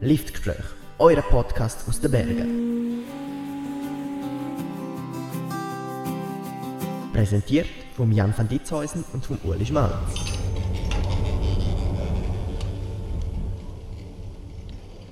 Liftgespräch, 0.00 0.64
euer 1.00 1.20
Podcast 1.22 1.88
aus 1.88 2.00
den 2.00 2.12
Bergen. 2.12 3.02
Präsentiert 7.12 7.66
von 7.96 8.12
Jan 8.12 8.32
van 8.36 8.46
Ditzhäusen 8.46 9.04
und 9.12 9.26
von 9.26 9.38
Uli 9.42 9.66
Schmalz. 9.66 9.92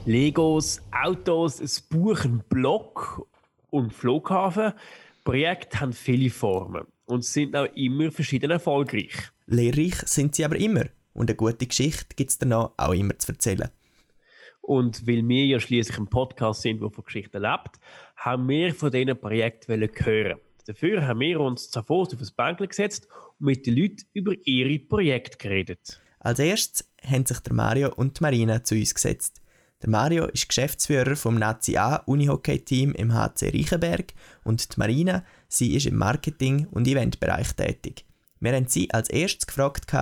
Legos, 0.04 0.80
Autos, 0.92 1.60
ein 1.60 1.82
Buch, 1.90 2.24
ein 2.24 2.44
Block 2.48 3.26
und 3.70 3.92
Flughafen. 3.92 4.72
Projekte 5.24 5.80
haben 5.80 5.94
viele 5.94 6.30
Formen 6.30 6.86
und 7.06 7.24
sind 7.24 7.56
auch 7.56 7.66
immer 7.74 8.12
verschieden 8.12 8.52
erfolgreich. 8.52 9.32
Lehrreich 9.46 9.96
sind 10.04 10.36
sie 10.36 10.44
aber 10.44 10.54
immer 10.54 10.84
und 11.12 11.28
eine 11.28 11.36
gute 11.36 11.66
Geschichte 11.66 12.14
gibt 12.14 12.30
es 12.30 12.38
danach 12.38 12.70
auch 12.76 12.92
immer 12.92 13.18
zu 13.18 13.32
erzählen. 13.32 13.68
Und 14.66 15.06
weil 15.06 15.26
wir 15.28 15.46
ja 15.46 15.60
schließlich 15.60 15.96
ein 15.96 16.08
Podcast 16.08 16.62
sind, 16.62 16.82
der 16.82 16.90
von 16.90 17.04
Geschichten 17.04 17.40
lebt, 17.40 17.78
haben 18.16 18.48
wir 18.48 18.74
von 18.74 18.90
diesen 18.90 19.16
Projekten 19.16 19.80
hören. 19.80 20.40
Dafür 20.66 21.06
haben 21.06 21.20
wir 21.20 21.38
uns 21.38 21.70
zuvor 21.70 22.02
auf 22.02 22.12
ein 22.12 22.28
Bänkchen 22.36 22.68
gesetzt 22.68 23.06
und 23.38 23.46
mit 23.46 23.64
den 23.64 23.76
Leuten 23.76 24.02
über 24.12 24.32
ihre 24.42 24.80
Projekte 24.80 25.38
geredet. 25.38 26.00
Als 26.18 26.40
erstes 26.40 26.90
haben 27.04 27.24
sich 27.24 27.38
der 27.38 27.52
Mario 27.52 27.94
und 27.94 28.18
die 28.18 28.22
Marina 28.24 28.64
zu 28.64 28.74
uns 28.74 28.92
gesetzt. 28.92 29.40
Der 29.82 29.88
Mario 29.88 30.26
ist 30.26 30.48
Geschäftsführer 30.48 31.14
vom 31.14 31.38
Nazi 31.38 31.76
A 31.76 32.02
Unihockey-Team 32.04 32.92
im 32.94 33.14
HC 33.14 33.50
Reichenberg 33.50 34.14
und 34.42 34.74
die 34.74 34.80
Marina, 34.80 35.24
sie 35.46 35.76
ist 35.76 35.86
im 35.86 35.94
Marketing- 35.94 36.66
und 36.72 36.88
Eventbereich 36.88 37.52
tätig. 37.52 38.04
Wir 38.40 38.52
haben 38.52 38.66
sie 38.66 38.90
als 38.90 39.10
erstes 39.10 39.46
gefragt, 39.46 39.92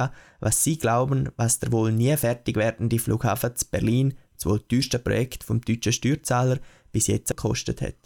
was 0.40 0.64
sie 0.64 0.78
glauben, 0.78 1.28
was 1.36 1.58
der 1.58 1.70
wohl 1.70 1.92
nie 1.92 2.16
fertig 2.16 2.56
werdende 2.56 2.98
Flughafen 2.98 3.54
zu 3.54 3.66
Berlin, 3.70 4.14
das 4.44 4.50
wohl 4.50 4.60
teuerste 4.60 4.98
Projekt 4.98 5.44
vom 5.44 5.60
deutschen 5.60 5.92
Steuerzahler, 5.92 6.58
bis 6.92 7.06
jetzt 7.06 7.28
gekostet 7.28 7.80
hat. 7.80 7.96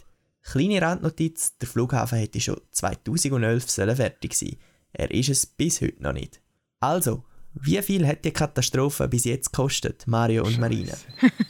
Kleine 0.43 0.81
Randnotiz, 0.81 1.57
der 1.57 1.67
Flughafen 1.67 2.17
hätte 2.17 2.39
schon 2.39 2.59
2011 2.71 3.65
fertig 3.95 4.33
sein 4.33 4.55
Er 4.93 5.11
ist 5.11 5.29
es 5.29 5.45
bis 5.45 5.81
heute 5.81 6.01
noch 6.01 6.13
nicht. 6.13 6.41
Also, 6.79 7.23
wie 7.53 7.81
viel 7.81 8.07
hat 8.07 8.23
die 8.23 8.31
Katastrophe 8.31 9.07
bis 9.07 9.25
jetzt 9.25 9.51
gekostet, 9.51 10.07
Mario 10.07 10.45
und 10.45 10.59
Marina? 10.59 10.93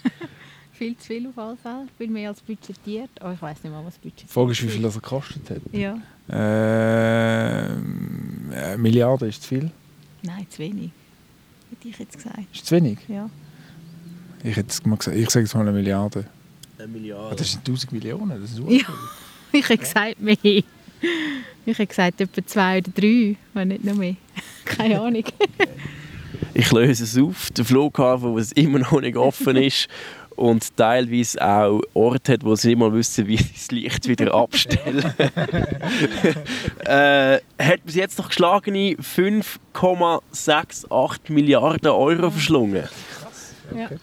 viel 0.73 0.97
zu 0.97 1.07
viel 1.07 1.27
auf 1.27 1.37
alle 1.37 1.57
Fälle, 1.57 1.87
viel 1.97 2.09
mehr 2.09 2.29
als 2.29 2.41
budgetiert. 2.41 3.09
Oh, 3.21 3.31
ich 3.31 3.41
weiß 3.41 3.63
nicht 3.63 3.71
mal, 3.71 3.85
was 3.85 3.95
budgetiert 3.95 4.29
Die 4.29 4.33
Frage 4.33 4.51
ist, 4.51 4.63
wie 4.63 4.69
viel 4.69 4.81
das 4.81 4.95
gekostet 4.95 5.49
hat. 5.49 5.61
Ja. 5.71 6.01
Äh, 6.29 7.71
eine 8.55 8.77
Milliarde 8.77 9.27
ist 9.27 9.43
zu 9.43 9.49
viel? 9.49 9.71
Nein, 10.23 10.47
zu 10.49 10.59
wenig. 10.59 10.91
Hätte 11.69 11.87
ich 11.87 11.99
jetzt 11.99 12.17
gesagt. 12.17 12.39
Ist 12.51 12.65
zu 12.65 12.75
wenig? 12.75 12.97
Ja. 13.07 13.29
Ich, 14.43 14.55
hätte 14.55 14.87
mal 14.87 14.97
gesagt, 14.97 15.17
ich 15.17 15.29
sage 15.29 15.45
jetzt 15.45 15.53
mal 15.53 15.61
eine 15.61 15.71
Milliarde. 15.71 16.25
Eine 16.77 16.87
Milliarde? 16.87 17.31
Ah, 17.31 17.35
das 17.35 17.51
sind 17.51 17.67
1000 17.67 17.91
Millionen, 17.91 18.41
das 18.41 18.51
ist 18.51 18.61
ja. 18.67 18.87
Ich 19.51 19.67
hätte 19.67 19.79
gesagt 19.79 20.21
mehr. 20.21 20.37
Ich 20.43 20.63
hätte 21.65 21.87
gesagt 21.87 22.21
etwa 22.21 22.45
zwei 22.45 22.77
oder 22.77 22.91
drei, 22.91 23.35
wenn 23.53 23.69
nicht 23.69 23.83
noch 23.83 23.95
mehr. 23.95 24.15
Keine 24.65 25.01
Ahnung. 25.01 25.23
ich 26.53 26.71
löse 26.71 27.03
es 27.03 27.17
auf. 27.17 27.49
Der 27.51 27.65
Flughafen, 27.65 28.31
wo 28.31 28.37
es 28.37 28.51
immer 28.51 28.77
noch 28.79 29.01
nicht 29.01 29.17
offen 29.17 29.55
ist 29.57 29.87
und 30.35 30.77
teilweise 30.77 31.43
auch 31.45 31.81
Orte 31.93 32.33
hat, 32.33 32.45
wo 32.45 32.55
sie 32.55 32.69
nicht 32.69 32.77
mal 32.77 32.93
wissen, 32.93 33.27
wie 33.27 33.37
sie 33.37 33.53
das 33.53 33.71
Licht 33.71 34.07
wieder 34.07 34.33
abstellen. 34.33 35.03
äh, 36.85 37.39
hat 37.59 37.85
bis 37.85 37.95
jetzt 37.95 38.17
noch 38.19 38.29
geschlagene 38.29 38.95
5,68 38.95 41.33
Milliarden 41.33 41.89
Euro 41.89 42.31
verschlungen. 42.31 42.87
Ja. 43.75 43.85
Okay. 43.85 43.97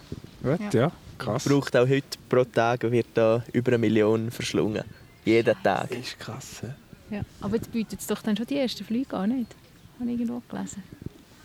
Gut, 0.47 0.75
ja. 0.75 0.80
ja. 0.80 0.92
Krass. 1.19 1.44
Braucht 1.44 1.77
auch 1.77 1.89
heute 1.89 2.19
pro 2.28 2.44
Tag 2.44 2.83
wird 2.91 3.06
da 3.14 3.42
über 3.52 3.72
eine 3.72 3.78
Million 3.78 4.30
verschlungen. 4.30 4.84
Jeden 5.24 5.57
Tag. 5.62 5.89
Das 5.89 5.98
ist 5.98 6.20
krass. 6.20 6.62
Ja. 7.11 7.23
Aber 7.40 7.57
jetzt 7.57 7.73
bietet 7.73 8.01
es 8.01 8.07
doch 8.07 8.23
dann 8.23 8.36
schon 8.36 8.46
die 8.46 8.58
ersten 8.58 8.85
Flüge 8.85 9.17
an, 9.17 9.30
nicht? 9.30 9.56
Habe 9.98 10.11
ich 10.12 10.20
irgendwo 10.20 10.42
gelesen. 10.48 10.83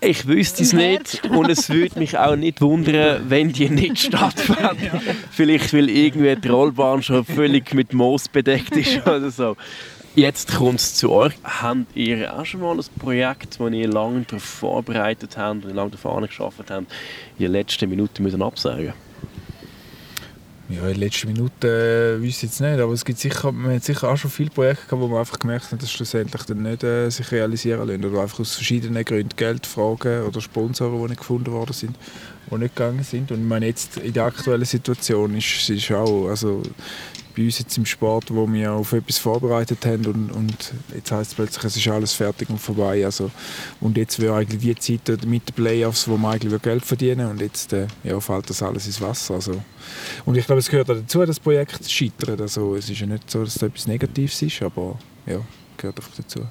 Ich 0.02 0.28
wüsste 0.28 0.64
es 0.64 0.74
nicht 0.74 1.24
und 1.30 1.50
es 1.50 1.70
würde 1.70 2.00
mich 2.00 2.18
auch 2.18 2.36
nicht 2.36 2.60
wundern, 2.62 3.30
wenn 3.30 3.54
die 3.54 3.70
nicht 3.70 4.00
stattfinden. 4.00 5.00
Vielleicht, 5.32 5.74
weil 5.74 5.90
irgendwie 5.90 6.36
die 6.36 6.48
Rollbahn 6.48 7.02
schon 7.04 7.24
völlig 7.24 7.74
mit 7.74 7.94
Moos 7.94 8.28
bedeckt 8.28 8.76
ist 8.76 9.06
oder 9.08 9.30
so. 9.32 9.56
Jetzt 10.16 10.54
kommt 10.54 10.80
es 10.80 10.96
zu 10.96 11.10
euch. 11.10 11.34
Habt 11.44 11.96
ihr 11.96 12.38
auch 12.38 12.46
schon 12.46 12.62
mal 12.62 12.78
ein 12.78 12.86
Projekt, 13.00 13.60
das 13.60 13.72
ihr 13.72 13.88
lange 13.88 14.22
darauf 14.22 14.44
vorbereitet 14.44 15.38
habt 15.38 15.64
und 15.64 15.74
lange 15.74 15.92
darauf 15.92 16.22
geschafft 16.28 16.70
habt, 16.70 16.72
in 16.72 16.86
den 17.40 17.52
letzten 17.52 17.90
Minuten 17.90 18.24
müssen 18.24 18.42
absagen 18.42 18.94
ja, 20.72 20.82
in 20.84 20.94
den 20.94 21.00
letzten 21.00 21.28
Minuten 21.28 21.66
äh, 21.66 22.22
weiß 22.22 22.30
ich 22.30 22.44
jetzt 22.44 22.62
nicht, 22.62 22.80
aber 22.80 22.94
es 22.94 23.04
gibt 23.04 23.20
sicher, 23.20 23.52
man 23.52 23.76
hat 23.76 23.84
sicher 23.84 24.10
auch 24.10 24.18
schon 24.18 24.32
viele 24.32 24.50
Projekte 24.50 24.86
gehabt, 24.86 25.02
wo 25.02 25.08
man 25.08 25.20
einfach 25.20 25.40
gemerkt 25.40 25.72
hat, 25.72 25.82
dass 25.82 25.92
schlussendlich 25.92 26.44
dann 26.44 26.62
nicht 26.62 26.84
äh, 26.84 27.10
sich 27.10 27.32
realisieren 27.32 27.88
lassen 27.88 28.06
oder 28.06 28.22
einfach 28.22 28.40
aus 28.40 28.56
verschiedenen 28.56 29.04
Gründen 29.04 29.36
Geldfragen 29.36 30.24
oder 30.24 30.42
Sponsoren, 30.42 31.02
die 31.02 31.10
nicht 31.10 31.20
gefunden 31.20 31.52
worden 31.52 31.74
sind, 31.74 31.96
die 32.50 32.56
nicht 32.56 32.76
gegangen 32.76 33.04
sind. 33.04 33.32
Und 33.32 33.42
ich 33.42 33.48
meine, 33.48 33.68
jetzt 33.68 33.98
in 33.98 34.14
der 34.14 34.26
aktuellen 34.26 34.66
Situation 34.66 35.36
ist 35.36 35.70
es 35.70 35.92
auch, 35.92 36.30
also 36.30 36.62
bei 37.36 37.46
uns 37.46 37.60
jetzt 37.60 37.78
im 37.78 37.86
Sport, 37.86 38.34
wo 38.34 38.52
wir 38.52 38.74
auf 38.74 38.94
etwas 38.94 39.18
vorbereitet 39.18 39.86
haben 39.86 40.06
und, 40.06 40.32
und 40.32 40.74
jetzt 40.94 41.12
heißt 41.12 41.32
es 41.32 41.36
plötzlich, 41.36 41.64
es 41.64 41.78
ist 41.78 41.88
alles 41.88 42.14
fertig 42.14 42.50
und 42.50 42.60
vorbei. 42.60 43.04
Also, 43.06 43.32
und 43.80 43.98
jetzt 43.98 44.20
wäre 44.20 44.36
eigentlich 44.36 44.76
die 44.80 45.00
Zeit 45.00 45.26
mit 45.26 45.50
den 45.50 45.56
Playoffs, 45.56 46.08
wo 46.08 46.18
man 46.18 46.34
eigentlich 46.34 46.62
Geld 46.62 46.86
verdienen 46.86 47.28
und 47.28 47.42
jetzt 47.42 47.74
äh, 47.74 47.88
ja, 48.04 48.20
fällt 48.20 48.50
das 48.50 48.62
alles 48.62 48.86
ins 48.86 49.02
Wasser. 49.02 49.36
Also, 49.36 49.62
und 50.26 50.38
ich 50.38 50.46
glaube, 50.46 50.60
es 50.60 50.70
gehört 50.70 50.90
auch 50.90 50.96
dazu, 50.96 51.26
das 51.26 51.40
Projekt 51.40 51.84
zu 51.84 51.90
scheitern. 51.90 52.40
Also, 52.40 52.76
es 52.76 52.90
ist 52.90 53.00
ja 53.00 53.08
nicht 53.08 53.30
so, 53.30 53.44
dass 53.44 53.56
es 53.56 53.62
etwas 53.62 53.88
Negatives 53.88 54.42
ist, 54.42 54.62
aber 54.62 54.98
ja, 55.26 55.40
gehört 55.78 55.98
einfach 55.98 56.16
dazu. 56.18 56.42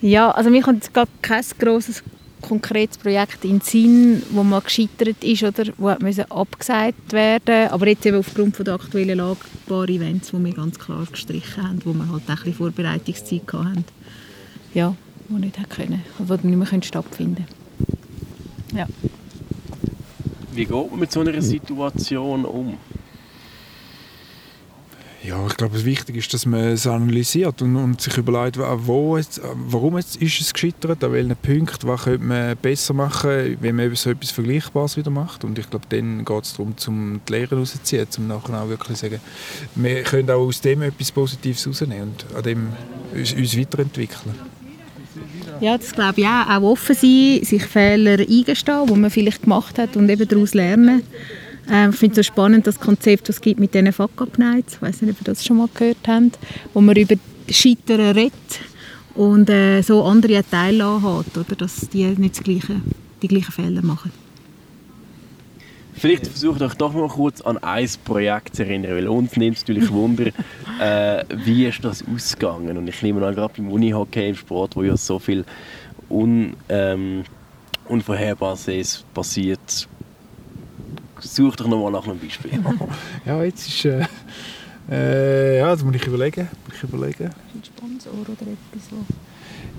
Ja, 0.00 0.30
also 0.30 0.48
mir 0.50 0.62
kommt 0.62 0.84
jetzt 0.84 0.94
gerade 0.94 1.10
kein 1.22 1.44
grosses 1.58 2.04
konkretes 2.40 2.98
Projekt 2.98 3.44
in 3.44 3.60
Sinn, 3.60 4.22
wo 4.30 4.42
mal 4.42 4.60
gescheitert 4.60 5.22
ist 5.22 5.42
oder 5.42 5.64
wo 5.76 5.94
müssen 6.00 6.30
abgesagt 6.30 7.12
werden 7.12 7.68
aber 7.68 7.88
jetzt 7.88 8.06
eben 8.06 8.18
aufgrund 8.18 8.56
von 8.56 8.64
der 8.64 8.74
aktuellen 8.74 9.18
Lage 9.18 9.40
ein 9.40 9.68
paar 9.68 9.88
Events, 9.88 10.30
die 10.30 10.44
wir 10.44 10.52
ganz 10.52 10.78
klar 10.78 11.04
gestrichen 11.10 11.62
haben, 11.62 11.80
wo 11.84 11.92
wir 11.92 12.08
halt 12.10 12.22
ein 12.26 12.36
bisschen 12.36 12.54
Vorbereitungszeit 12.54 13.42
hatten, 13.52 13.84
ja, 14.74 14.94
die 15.28 15.34
nicht 15.34 15.70
können, 15.70 16.02
wo 16.18 16.34
nicht 16.34 16.44
mehr 16.44 16.82
stattfinden 16.82 17.46
ja. 18.74 18.86
Wie 20.52 20.64
geht 20.64 20.90
man 20.90 20.98
mit 21.00 21.12
so 21.12 21.20
einer 21.20 21.40
Situation 21.40 22.44
um? 22.44 22.76
Ja, 25.24 25.44
ich 25.48 25.56
glaube, 25.56 25.84
wichtig 25.84 26.16
ist, 26.16 26.32
dass 26.32 26.46
man 26.46 26.60
es 26.60 26.86
analysiert 26.86 27.60
und, 27.60 27.74
und 27.74 28.00
sich 28.00 28.16
überlegt, 28.16 28.56
wo 28.58 29.16
jetzt, 29.16 29.40
warum 29.54 29.96
jetzt 29.96 30.16
ist 30.16 30.40
es 30.40 30.52
gescheitert, 30.52 31.02
an 31.02 31.12
welchen 31.12 31.34
Punkten, 31.36 31.88
was 31.88 32.04
könnte 32.04 32.24
man 32.24 32.56
besser 32.56 32.94
machen, 32.94 33.56
wenn 33.60 33.74
man 33.74 33.92
so 33.96 34.10
etwas 34.10 34.30
Vergleichbares 34.30 34.96
wieder 34.96 35.10
macht. 35.10 35.42
Und 35.42 35.58
ich 35.58 35.68
glaube, 35.68 35.86
dann 35.88 36.24
geht 36.24 36.44
es 36.44 36.52
darum, 36.52 36.76
zum 36.76 37.20
die 37.28 37.32
Lehre 37.32 37.56
rauszuziehen, 37.56 38.06
um 38.16 38.28
nachher 38.28 38.62
auch 38.62 38.68
wirklich 38.68 38.98
sagen, 38.98 39.20
wir 39.74 40.02
können 40.04 40.30
auch 40.30 40.46
aus 40.46 40.60
dem 40.60 40.82
etwas 40.82 41.10
Positives 41.10 41.66
rausnehmen 41.66 42.10
und 42.10 42.36
an 42.36 42.42
dem 42.44 42.68
uns, 43.12 43.32
uns 43.32 43.58
weiterentwickeln. 43.58 44.34
Ja, 45.60 45.76
das 45.76 45.92
glaube 45.92 46.20
ich 46.20 46.26
auch. 46.26 46.48
Auch 46.48 46.62
offen 46.62 46.94
sein, 46.94 47.40
sich 47.42 47.64
Fehler 47.64 48.20
eingestehen, 48.20 48.86
die 48.86 48.94
man 48.94 49.10
vielleicht 49.10 49.42
gemacht 49.42 49.78
hat 49.78 49.96
und 49.96 50.08
eben 50.08 50.28
daraus 50.28 50.54
lernen. 50.54 51.02
Ähm, 51.70 51.90
ich 51.90 51.96
finde 51.96 52.20
es 52.20 52.26
so 52.26 52.32
spannend, 52.32 52.66
das 52.66 52.80
Konzept, 52.80 53.28
das 53.28 53.36
es 53.36 53.42
gibt 53.42 53.60
mit 53.60 53.74
diesen 53.74 53.92
Fuck-Up-Nights. 53.92 54.74
Ich 54.74 54.82
weiß 54.82 55.02
nicht, 55.02 55.12
ob 55.12 55.20
ihr 55.20 55.32
das 55.32 55.44
schon 55.44 55.58
mal 55.58 55.68
gehört 55.74 55.96
habt, 56.06 56.38
wo 56.74 56.80
man 56.80 56.96
über 56.96 57.16
Scheitern 57.50 58.00
redet 58.00 58.32
und 59.14 59.50
äh, 59.50 59.82
so 59.82 60.04
andere 60.04 60.42
Teile 60.48 61.02
hat, 61.02 61.36
oder, 61.36 61.56
dass 61.56 61.88
die 61.88 62.04
nicht 62.04 62.42
gleiche, 62.44 62.80
die 63.22 63.28
gleichen 63.28 63.52
Fehler 63.52 63.82
machen. 63.82 64.12
Vielleicht 65.94 66.28
versucht 66.28 66.62
euch 66.62 66.74
doch 66.74 66.92
mal 66.92 67.08
kurz 67.08 67.40
an 67.40 67.58
ein 67.58 67.88
Projekt 68.04 68.54
zu 68.54 68.62
erinnern, 68.64 68.92
weil 68.92 69.08
uns 69.08 69.36
nimmt 69.36 69.56
es 69.56 69.62
natürlich 69.66 69.90
Wunder, 69.90 70.26
äh, 70.80 71.24
wie 71.44 71.66
ist 71.66 71.84
das 71.84 72.04
ausgegangen? 72.06 72.78
Und 72.78 72.86
ich 72.86 73.02
nehme 73.02 73.26
an, 73.26 73.34
gerade 73.34 73.52
beim 73.56 73.70
Unihockey, 73.70 74.28
im 74.28 74.36
Sport, 74.36 74.76
wo 74.76 74.84
ja 74.84 74.96
so 74.96 75.18
viel 75.18 75.44
un, 76.08 76.54
ähm, 76.68 77.24
Unvorherbares 77.88 79.04
passiert, 79.12 79.88
Such 81.20 81.56
doch 81.56 81.66
nochmal 81.66 81.92
nach 81.92 82.06
einem 82.06 82.18
Beispiel. 82.18 82.52
ja, 83.26 83.42
jetzt 83.42 83.68
ist... 83.68 83.84
Äh, 83.84 84.06
äh, 84.90 85.58
ja, 85.58 85.70
das 85.70 85.84
muss 85.84 85.94
ich 85.96 86.06
überlegen. 86.06 86.48
Muss 86.66 86.76
ich 86.76 86.82
überlegen. 86.82 87.24
Ein 87.24 87.62
Sponsor 87.64 88.12
oder 88.12 88.32
etwas? 88.32 88.88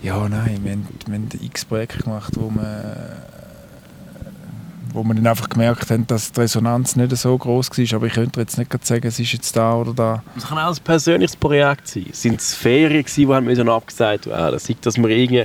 Ja, 0.03 0.29
nein, 0.29 0.59
wir 0.63 0.71
haben, 0.71 0.87
wir 1.07 1.15
haben 1.15 1.29
x 1.41 1.65
Projekte 1.65 2.03
gemacht, 2.03 2.33
wo 2.35 2.49
wir 2.51 3.25
wo 4.93 5.03
wir 5.03 5.13
dann 5.15 5.27
einfach 5.27 5.49
gemerkt 5.49 5.89
haben, 5.91 6.05
dass 6.07 6.31
die 6.31 6.41
Resonanz 6.41 6.95
nicht 6.95 7.15
so 7.17 7.37
groß 7.37 7.69
war. 7.69 7.97
Aber 7.97 8.07
ich 8.07 8.13
könnte 8.13 8.39
jetzt 8.39 8.57
nicht 8.57 8.85
sagen, 8.85 9.07
es 9.07 9.19
ist 9.19 9.31
jetzt 9.33 9.55
da 9.55 9.75
oder 9.75 9.93
da. 9.93 10.23
Es 10.37 10.47
kann 10.47 10.57
auch 10.57 10.69
ein 10.75 10.83
persönliches 10.83 11.35
Projekt 11.35 11.87
sein. 11.87 12.05
Sind 12.11 12.39
es 12.39 12.53
Ferien, 12.53 13.05
die 13.15 13.27
haben 13.27 13.47
wir 13.47 13.67
abgesagt 13.67 14.27
haben? 14.27 14.53
Das 14.53 14.65
sieht, 14.65 14.85
dass 14.85 14.97
wir 14.97 15.09
irgendwie 15.09 15.43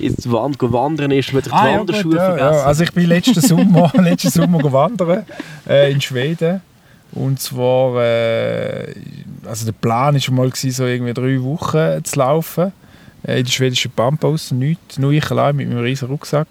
ins 0.00 0.30
Wand 0.30 0.56
wandern 0.60 1.10
ist, 1.10 1.32
man 1.32 1.42
sich 1.42 1.52
die 1.52 1.58
Ah, 1.58 1.68
ja, 1.70 1.78
Wanderschuhe 1.78 2.02
gut, 2.12 2.14
ja, 2.14 2.24
vergessen. 2.36 2.54
ja. 2.58 2.64
Also 2.64 2.84
ich 2.84 2.92
bin 2.92 3.06
letzten 3.06 3.40
Sommer, 3.40 3.92
letzten 3.98 4.30
Sommer 4.30 4.72
wandern 4.72 5.24
äh, 5.68 5.90
in 5.92 6.00
Schweden. 6.00 6.60
Und 7.12 7.40
zwar, 7.40 8.02
äh, 8.02 8.94
also 9.46 9.64
der 9.64 9.72
Plan 9.72 10.14
war 10.14 10.34
mal, 10.34 10.50
so 10.54 10.84
irgendwie 10.84 11.14
drei 11.14 11.42
Wochen 11.42 12.04
zu 12.04 12.18
laufen. 12.18 12.72
Äh, 13.26 13.40
in 13.40 13.44
der 13.46 13.50
schwedischen 13.52 13.90
Pampas, 13.90 14.52
nichts, 14.52 14.98
nur 14.98 15.10
ich 15.10 15.28
allein 15.30 15.56
mit 15.56 15.68
meinem 15.68 15.82
riesen 15.82 16.06
Rucksack. 16.08 16.46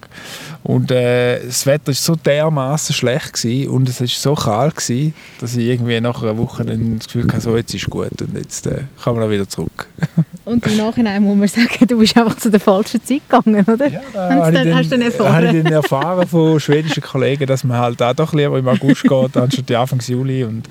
Und 0.63 0.91
äh, 0.91 1.45
das 1.45 1.65
Wetter 1.65 1.87
war 1.87 1.93
so 1.93 2.15
dermaßen 2.15 2.93
schlecht 2.93 3.33
gewesen, 3.33 3.69
und 3.69 3.87
es 3.87 4.01
war 4.01 4.07
so 4.07 4.35
kalt, 4.35 4.75
gewesen, 4.75 5.13
dass 5.39 5.55
ich 5.55 5.65
irgendwie 5.65 5.99
nach 6.01 6.21
einer 6.21 6.37
Woche 6.37 6.65
dann 6.65 6.97
das 6.97 7.07
Gefühl 7.07 7.23
hatte, 7.31 7.39
so, 7.39 7.55
jetzt 7.55 7.73
ist 7.73 7.89
gut 7.89 8.21
und 8.21 8.35
jetzt 8.35 8.67
äh, 8.67 8.81
kann 9.01 9.15
man 9.15 9.23
auch 9.23 9.29
wieder 9.29 9.47
zurück. 9.47 9.87
Und 10.45 10.65
im 10.65 10.77
Nachhinein 10.77 11.23
muss 11.23 11.35
man 11.37 11.47
sagen, 11.49 11.87
du 11.87 11.97
bist 11.97 12.15
einfach 12.17 12.37
zu 12.37 12.49
der 12.49 12.61
falschen 12.61 13.03
Zeit 13.03 13.21
gegangen, 13.29 13.65
oder? 13.67 13.87
Ja, 13.89 13.99
da 14.13 14.29
Hast 14.29 14.39
habe 14.45 14.49
ich 14.57 14.63
dann- 14.63 14.75
hast 14.75 14.85
du 14.85 14.89
dann 14.91 15.01
erfahren? 15.01 15.33
habe 15.33 15.57
ich 15.57 15.63
dann 15.63 15.73
erfahren 15.73 16.27
von 16.27 16.59
schwedischen 16.61 17.03
Kollegen, 17.03 17.45
dass 17.47 17.65
man 17.65 17.77
halt 17.77 18.01
auch 18.01 18.13
doch 18.13 18.33
lieber 18.33 18.57
im 18.57 18.67
August 18.69 19.03
geht, 19.03 19.35
anstatt 19.37 19.71
Anfang 19.73 19.99
Juli. 19.99 20.45
Und 20.45 20.69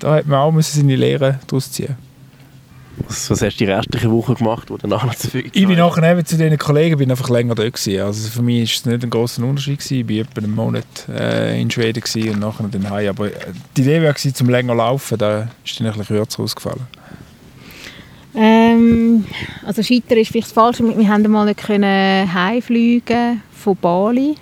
da 0.00 0.14
hat 0.16 0.26
man 0.26 0.40
auch 0.40 0.50
müssen 0.50 0.80
seine 0.80 0.96
Lehren 0.96 1.38
daraus 1.46 1.70
ziehen. 1.70 1.94
Was, 2.98 3.30
hast 3.30 3.42
du 3.42 3.48
die 3.50 3.64
restliche 3.64 4.10
Woche 4.10 4.34
gemacht, 4.34 4.70
wo 4.70 4.76
danach 4.76 5.04
noch 5.04 5.14
zu 5.14 5.28
viel 5.28 5.46
Ich 5.52 5.66
bin 5.66 5.78
nachher 5.78 6.12
eben 6.12 6.24
zu 6.24 6.36
diesen 6.36 6.56
Kollegen 6.58 6.98
bin 6.98 7.10
einfach 7.10 7.28
länger 7.28 7.54
dort 7.54 7.72
gewesen. 7.72 8.00
Also 8.00 8.28
für 8.28 8.42
mich 8.42 8.62
ist 8.62 8.80
es 8.80 8.86
nicht 8.86 9.02
ein 9.02 9.10
grosser 9.10 9.42
Unterschied 9.42 9.80
gewesen. 9.80 10.08
Ich 10.08 10.16
war 10.16 10.24
etwa 10.24 10.40
einen 10.42 10.54
Monat 10.54 11.08
äh, 11.08 11.60
in 11.60 11.70
Schweden 11.70 12.00
gewesen 12.00 12.34
und 12.34 12.40
nachher 12.40 12.68
dann 12.68 12.88
heim. 12.90 13.08
Aber 13.08 13.26
äh, 13.26 13.32
die 13.76 13.82
Idee 13.82 14.02
war 14.02 14.14
zum 14.16 14.48
länger 14.48 14.74
laufen, 14.74 15.18
da 15.18 15.48
ist 15.64 15.80
dann 15.80 15.88
ein 15.88 15.92
bisschen 15.92 16.16
kürzer 16.16 16.42
ausgefallen. 16.42 16.86
Ähm, 18.36 19.24
also 19.64 19.82
Scheitern 19.82 20.18
ist 20.18 20.30
vielleicht 20.30 20.48
das 20.48 20.52
Falsche. 20.52 20.84
Wir 20.84 21.08
haben 21.08 21.30
mal 21.30 21.46
nicht 21.46 21.60
können 21.60 22.32
heimfliegen 22.32 23.42
von 23.52 23.76
Bali. 23.76 24.36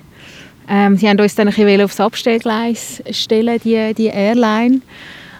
Ähm, 0.68 0.96
sie 0.96 1.08
haben 1.08 1.20
uns 1.20 1.34
dann 1.34 1.48
ein 1.48 1.54
bisschen 1.54 1.80
aufs 1.82 2.00
Abstellgleis 2.00 3.02
stellen, 3.10 3.60
die, 3.62 3.94
die 3.94 4.06
Airline. 4.06 4.80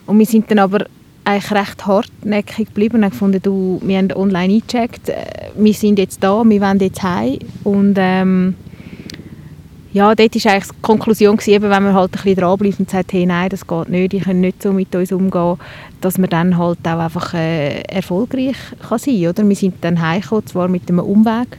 Und 0.06 0.18
wir 0.18 0.26
sind 0.26 0.50
dann 0.50 0.58
aber 0.58 0.86
eigentlich 1.24 1.52
recht 1.52 1.86
hartnäckig 1.86 2.68
geblieben 2.68 3.04
und 3.04 3.10
gefunden, 3.10 3.40
du, 3.42 3.80
wir 3.82 3.98
haben 3.98 4.12
online 4.12 4.54
eingecheckt, 4.54 5.08
äh, 5.08 5.50
wir 5.54 5.74
sind 5.74 5.98
jetzt 5.98 6.22
da, 6.22 6.42
wir 6.44 6.60
wollen 6.60 6.80
jetzt 6.80 7.02
heim. 7.02 7.38
Und 7.64 7.94
ähm, 7.98 8.54
ja, 9.92 10.14
dort 10.14 10.44
war 10.44 10.52
eigentlich 10.52 10.72
die 10.72 10.82
Konklusion, 10.82 11.36
gewesen, 11.36 11.62
wenn 11.62 11.70
man 11.70 11.94
halt 11.94 12.10
ein 12.10 12.12
bisschen 12.12 12.36
dranbleibt 12.36 12.80
und 12.80 12.90
sagt, 12.90 13.12
hey, 13.12 13.26
nein, 13.26 13.50
das 13.50 13.66
geht 13.66 13.88
nicht, 13.88 14.12
die 14.12 14.20
können 14.20 14.40
nicht 14.40 14.62
so 14.62 14.72
mit 14.72 14.94
uns 14.94 15.12
umgehen, 15.12 15.58
dass 16.00 16.18
man 16.18 16.30
dann 16.30 16.56
halt 16.56 16.78
auch 16.84 16.98
einfach 16.98 17.34
äh, 17.34 17.82
erfolgreich 17.82 18.56
kann 18.80 18.98
sein 18.98 19.26
oder? 19.26 19.46
Wir 19.46 19.56
sind 19.56 19.74
dann 19.82 20.00
heimgekommen, 20.00 20.46
zwar 20.46 20.68
mit 20.68 20.88
einem 20.88 21.00
Umweg, 21.00 21.58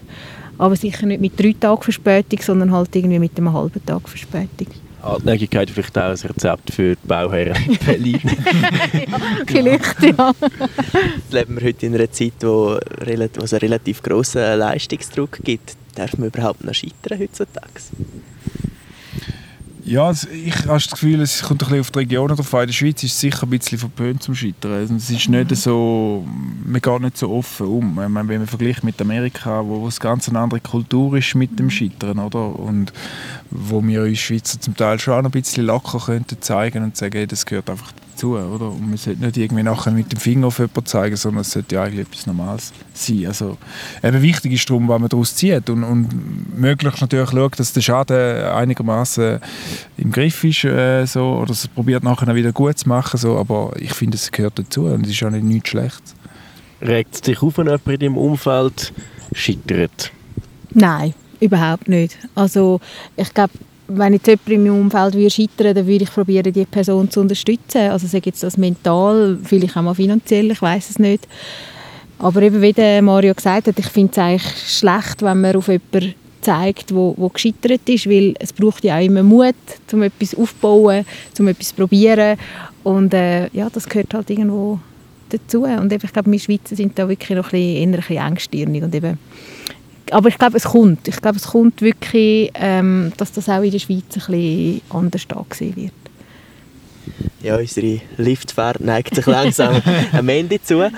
aber 0.58 0.76
sicher 0.76 1.06
nicht 1.06 1.22
mit 1.22 1.40
drei 1.40 1.56
Tagen 1.60 1.84
Verspätung, 1.84 2.40
sondern 2.42 2.72
halt 2.72 2.96
irgendwie 2.96 3.20
mit 3.20 3.38
einem 3.38 3.54
halben 3.54 3.86
Tag 3.86 4.10
Verspätung. 4.10 4.68
Hartnäckigkeit 5.04 5.70
vielleicht 5.70 5.98
auch 5.98 6.04
ein 6.04 6.12
Rezept 6.12 6.72
für 6.72 6.96
die 6.96 7.08
Bauherren 7.08 7.56
in 7.66 7.78
Berlin. 7.86 8.22
Vielleicht, 9.46 10.02
ja. 10.02 10.34
Jetzt 11.16 11.34
leben 11.34 11.60
wir 11.60 11.68
heute 11.68 11.86
in 11.86 11.96
einer 11.96 12.12
Zeit, 12.12 12.34
wo 12.42 12.80
es 13.06 13.54
einen 13.54 13.60
relativ 13.60 14.02
grossen 14.02 14.58
Leistungsdruck 14.58 15.40
gibt. 15.44 15.76
Darf 15.96 16.18
man 16.18 16.30
überhaupt 16.30 16.64
noch 16.64 16.74
scheitern 16.74 17.20
heutzutage? 17.20 17.70
Ja, 19.86 20.12
es- 20.12 20.26
ich 20.26 20.56
habe 20.60 20.68
das 20.76 20.90
Gefühl, 20.90 21.20
es 21.22 21.42
kommt 21.42 21.62
ein 21.62 21.66
bisschen 21.68 21.82
auf 21.82 21.92
die 21.92 22.00
Regionen 22.00 22.36
drauf 22.38 22.54
an. 22.54 22.62
In 22.62 22.68
der 22.68 22.74
Schweiz 22.74 23.04
ist 23.04 23.14
es 23.14 23.20
sicher 23.20 23.44
ein 23.44 23.50
bisschen 23.50 23.78
verpönt 23.78 24.24
zum 24.24 24.34
Scheitern. 24.34 24.72
Also 24.72 24.96
Es 24.96 25.10
ist 25.10 25.28
nicht 25.28 25.56
so, 25.58 26.26
man 26.66 26.80
geht 26.82 27.02
nicht 27.02 27.18
so 27.18 27.30
offen 27.32 27.68
um. 27.68 27.96
Meine, 27.96 28.28
wenn 28.30 28.38
man 28.40 28.48
vergleicht 28.48 28.84
mit 28.86 29.02
Amerika, 29.02 29.62
wo, 29.66 29.82
wo 29.82 29.88
es 29.90 30.00
ganz 30.00 30.30
eine 30.30 30.40
andere 30.40 30.62
Kultur 30.62 31.18
ist 31.18 31.36
mit 31.36 31.60
dem 31.60 31.70
Scheitern, 31.70 32.20
oder? 32.20 32.58
Und 32.58 32.94
wo 33.52 33.86
wir 33.86 34.04
uns 34.04 34.20
Schweizer 34.20 34.60
zum 34.62 34.76
Teil 34.78 35.00
schon 35.00 35.16
auch 35.16 35.26
ein 35.26 35.32
bisschen 35.32 35.66
locker 35.66 36.00
könnten 36.00 36.38
zeigen 36.42 36.84
und 36.84 36.96
sagen, 36.96 37.18
hey, 37.18 37.28
das 37.28 37.46
gehört 37.46 37.70
einfach 37.70 37.92
dazu, 38.14 38.38
oder? 38.38 38.70
Und 38.72 38.88
man 38.88 38.98
sollte 38.98 39.22
nicht 39.26 39.38
irgendwie 39.38 39.64
nachher 39.64 39.92
mit 39.92 40.12
dem 40.12 40.20
Finger 40.20 40.48
auf 40.48 40.60
jemanden 40.60 40.86
zeigen, 40.86 41.16
sondern 41.18 41.42
es 41.42 41.52
sollte 41.52 41.76
ja 41.76 41.84
eigentlich 41.84 42.08
etwas 42.08 42.26
Normales 42.26 42.72
sein. 42.94 43.26
Also, 43.28 43.58
eben 44.02 44.22
wichtig 44.22 44.54
ist 44.54 44.70
darum, 44.70 44.88
was 44.88 45.00
man 45.00 45.10
daraus 45.10 45.36
zieht 45.36 45.70
und, 45.70 45.84
und 45.84 46.58
möglichst 46.58 47.02
natürlich 47.02 47.30
schaut, 47.32 47.60
dass 47.60 47.74
der 47.74 47.82
Schaden 47.82 48.46
einigermaßen 48.46 49.40
im 49.98 50.12
Griff 50.12 50.44
ist, 50.44 50.64
äh, 50.64 51.06
so, 51.06 51.40
oder 51.42 51.52
es 51.52 51.68
probiert 51.68 52.04
nachher 52.04 52.34
wieder 52.36 52.52
gut 52.52 52.78
zu 52.78 52.90
machen, 52.90 53.18
so, 53.18 53.38
aber 53.38 53.74
ich 53.80 53.94
finde, 53.94 54.16
es 54.16 54.32
gehört 54.32 54.60
dazu 54.60 54.86
und 54.86 55.06
es 55.06 55.12
ist 55.12 55.24
auch 55.24 55.30
nicht 55.30 55.44
nichts 55.44 55.70
Schlechtes. 55.70 56.16
Regt 56.82 57.16
es 57.16 57.22
dich 57.22 57.42
auf, 57.42 57.58
wenn 57.58 57.68
jemand 57.68 57.88
in 57.88 58.00
deinem 58.00 58.18
Umfeld 58.18 58.94
scheitert? 59.34 60.12
Nein, 60.74 61.14
überhaupt 61.40 61.88
nicht. 61.88 62.18
Also 62.36 62.80
ich 63.16 63.34
glaube, 63.34 63.54
wenn 63.88 64.14
jetzt 64.14 64.28
jemand 64.28 64.50
in 64.50 64.64
meinem 64.64 64.82
Umfeld 64.82 65.14
würde 65.14 65.30
scheitern 65.30 65.76
dann 65.76 65.88
würde 65.88 66.04
ich 66.04 66.12
probieren, 66.12 66.52
die 66.52 66.66
Person 66.66 67.10
zu 67.10 67.22
unterstützen. 67.22 67.90
Also 67.90 68.08
sei 68.08 68.22
jetzt 68.24 68.44
das 68.44 68.58
mental, 68.58 69.38
vielleicht 69.44 69.78
auch 69.78 69.82
mal 69.82 69.94
finanziell, 69.94 70.52
ich 70.52 70.62
weiß 70.62 70.90
es 70.90 71.00
nicht. 71.00 71.28
Aber 72.20 72.42
eben 72.42 72.62
wie 72.62 72.74
der 72.74 73.02
Mario 73.02 73.34
gesagt 73.34 73.68
hat, 73.68 73.78
ich 73.78 73.88
finde 73.88 74.12
es 74.12 74.18
eigentlich 74.18 74.78
schlecht, 74.78 75.22
wenn 75.22 75.42
man 75.42 75.56
auf 75.56 75.68
jemanden 75.68 76.16
zeigt, 76.44 76.94
wo, 76.94 77.14
wo 77.18 77.30
gescheitert 77.30 77.88
ist, 77.88 78.08
weil 78.08 78.34
es 78.40 78.54
braucht 78.54 78.84
ja 78.84 78.98
auch 78.98 79.04
immer 79.04 79.24
Mut, 79.24 79.56
um 79.92 80.04
etwas 80.04 80.36
aufzubauen, 80.36 81.06
um 81.40 81.48
etwas 81.48 81.70
zu 81.70 81.76
probieren 81.76 82.38
und 82.84 83.14
äh, 83.14 83.48
ja, 83.50 83.70
das 83.70 83.88
gehört 83.88 84.14
halt 84.14 84.30
irgendwo 84.30 84.80
dazu 85.30 85.64
und 85.64 85.92
eben, 85.92 86.06
ich 86.06 86.14
glaube, 86.14 86.32
wir 86.32 86.40
Schweizer 86.40 86.76
sind 86.76 86.98
da 87.00 87.08
wirklich 87.08 87.38
noch 87.38 87.46
ein 87.46 87.52
bisschen, 87.52 87.78
eher 87.78 87.84
ein 87.84 87.92
bisschen 87.92 88.28
engstirnig 88.28 88.84
und 88.84 88.96
eben 88.96 89.18
aber 90.12 90.30
ich 90.30 90.38
glaube, 90.38 90.58
es 90.58 90.66
kommt. 90.66 91.08
Ich 91.08 91.22
glaube, 91.22 91.38
es 91.38 91.48
kommt 91.48 91.82
wirklich, 91.82 92.52
ähm, 92.56 93.14
dass 93.18 93.32
das 93.32 93.50
auch 93.50 93.62
in 93.62 93.72
der 93.72 93.80
Schweiz 93.80 94.04
ein 94.14 94.14
bisschen 94.14 94.82
anders 94.90 95.26
angesehen 95.34 95.76
wird. 95.76 96.03
Ja, 97.42 97.58
unsere 97.58 98.00
Liftfahrt 98.18 98.80
neigt 98.80 99.16
sich 99.16 99.26
langsam 99.26 99.82
am 100.14 100.30
Ende 100.30 100.62
zu. 100.62 100.90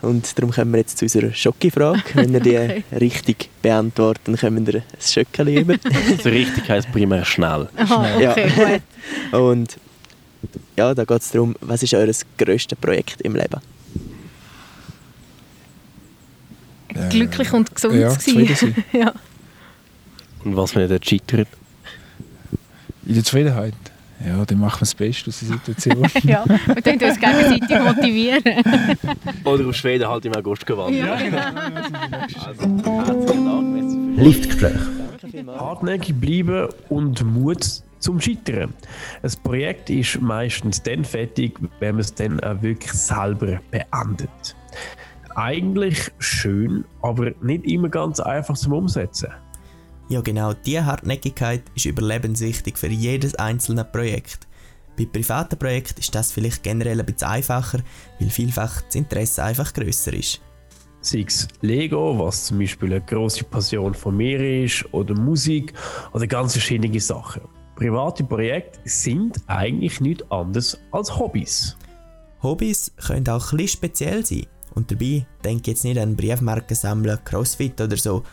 Und 0.00 0.38
darum 0.38 0.50
kommen 0.50 0.72
wir 0.72 0.78
jetzt 0.78 0.96
zu 0.96 1.04
unserer 1.04 1.32
Schocki-Frage. 1.32 2.02
Wenn 2.14 2.32
ihr 2.34 2.40
die 2.40 2.56
Okay. 2.58 2.82
richtig 2.98 3.50
beantwortet, 3.60 4.22
dann 4.26 4.36
kommen 4.36 4.66
wir 4.66 4.76
ein 4.76 4.82
Schöckchen 4.98 5.48
über. 5.48 5.74
So 6.22 6.28
richtig 6.30 6.68
heisst 6.70 6.90
primär 6.90 7.24
schnell. 7.24 7.68
Aha, 7.76 8.18
Ja. 8.18 8.30
okay, 8.30 8.80
gut. 9.30 9.38
Und 9.40 9.76
ja, 10.76 10.94
da 10.94 11.04
geht 11.04 11.20
es 11.20 11.30
darum, 11.32 11.54
was 11.60 11.82
ist 11.82 11.92
euer 11.92 12.10
grösstes 12.38 12.78
Projekt 12.78 13.20
im 13.20 13.36
Leben? 13.36 13.60
Glücklich 17.10 17.52
und 17.52 17.74
gesund 17.74 17.94
ja, 17.94 18.10
sein. 18.10 18.74
ja. 18.92 19.12
Und 20.44 20.56
was, 20.56 20.74
wenn 20.74 20.82
er 20.82 20.88
dort 20.88 21.06
scheitert? 21.06 21.46
In 23.06 23.14
der 23.14 23.24
Zufriedenheit. 23.24 23.74
Ja, 24.24 24.44
dann 24.44 24.58
machen 24.58 24.76
wir 24.76 24.80
das 24.80 24.94
Beste 24.94 25.30
aus 25.30 25.40
der 25.40 25.48
Situation. 25.48 26.06
ja, 26.24 26.44
wir 26.46 26.82
können 26.82 27.02
uns 27.02 27.18
gegenseitig 27.18 27.78
motivieren. 27.80 28.42
Oder 29.44 29.68
auf 29.68 29.74
Schweden 29.74 30.08
halt 30.08 30.26
im 30.26 30.34
August 30.34 30.66
gewandert. 30.66 31.06
Ja, 31.06 31.16
genau. 31.16 31.38
Herzlichen 33.06 33.44
Dank, 33.44 33.66
merci 33.72 33.96
für 34.16 34.22
Liftgespräch. 34.22 34.80
Hartnäckig 35.58 36.20
bleiben 36.20 36.68
und 36.90 37.24
Mut 37.24 37.82
zum 37.98 38.20
Scheitern. 38.20 38.74
Ein 39.22 39.32
Projekt 39.42 39.88
ist 39.90 40.20
meistens 40.20 40.82
dann 40.82 41.04
fertig, 41.04 41.58
wenn 41.78 41.94
man 41.94 42.00
es 42.00 42.14
dann 42.14 42.40
auch 42.40 42.60
wirklich 42.62 42.92
selber 42.92 43.60
beendet. 43.70 44.56
Eigentlich 45.34 46.10
schön, 46.18 46.84
aber 47.02 47.32
nicht 47.40 47.64
immer 47.64 47.88
ganz 47.88 48.20
einfach 48.20 48.56
zum 48.56 48.72
Umsetzen. 48.72 49.30
Ja, 50.10 50.22
genau, 50.22 50.52
diese 50.54 50.86
Hartnäckigkeit 50.86 51.62
ist 51.76 51.86
überlebenswichtig 51.86 52.76
für 52.76 52.88
jedes 52.88 53.36
einzelne 53.36 53.84
Projekt. 53.84 54.48
Bei 54.98 55.06
privaten 55.06 55.56
Projekten 55.56 56.00
ist 56.00 56.12
das 56.12 56.32
vielleicht 56.32 56.64
generell 56.64 56.98
ein 56.98 57.06
bisschen 57.06 57.28
einfacher, 57.28 57.78
weil 58.18 58.28
vielfach 58.28 58.80
das 58.82 58.96
Interesse 58.96 59.44
einfach 59.44 59.72
grösser 59.72 60.12
ist. 60.12 60.40
Sei 61.00 61.24
es 61.28 61.46
Lego, 61.60 62.18
was 62.18 62.46
zum 62.46 62.58
Beispiel 62.58 62.92
eine 62.92 63.02
grosse 63.02 63.44
Passion 63.44 63.94
von 63.94 64.16
mir 64.16 64.64
ist, 64.64 64.84
oder 64.92 65.14
Musik 65.14 65.74
oder 66.12 66.26
ganz 66.26 66.54
verschiedene 66.54 66.98
Sachen. 66.98 67.42
Private 67.76 68.24
Projekte 68.24 68.80
sind 68.86 69.40
eigentlich 69.46 70.00
nichts 70.00 70.28
anderes 70.28 70.76
als 70.90 71.16
Hobbys. 71.16 71.76
Hobbys 72.42 72.90
können 73.06 73.28
auch 73.28 73.52
ein 73.52 73.58
bisschen 73.58 73.68
speziell 73.68 74.26
sein. 74.26 74.46
Und 74.74 74.90
dabei 74.90 75.24
denke 75.44 75.62
ich 75.62 75.66
jetzt 75.68 75.84
nicht 75.84 75.98
an 75.98 76.16
Briefmarken 76.16 76.76
sammeln, 76.76 77.18
Crossfit 77.24 77.80
oder 77.80 77.96
so. 77.96 78.24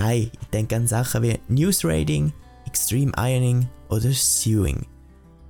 Nein, 0.00 0.30
ich 0.40 0.48
denke 0.52 0.76
an 0.76 0.86
Sachen 0.86 1.24
wie 1.24 1.40
Newsreading, 1.48 2.32
Extreme 2.68 3.10
Ironing 3.16 3.66
oder 3.88 4.12
Sewing. 4.12 4.86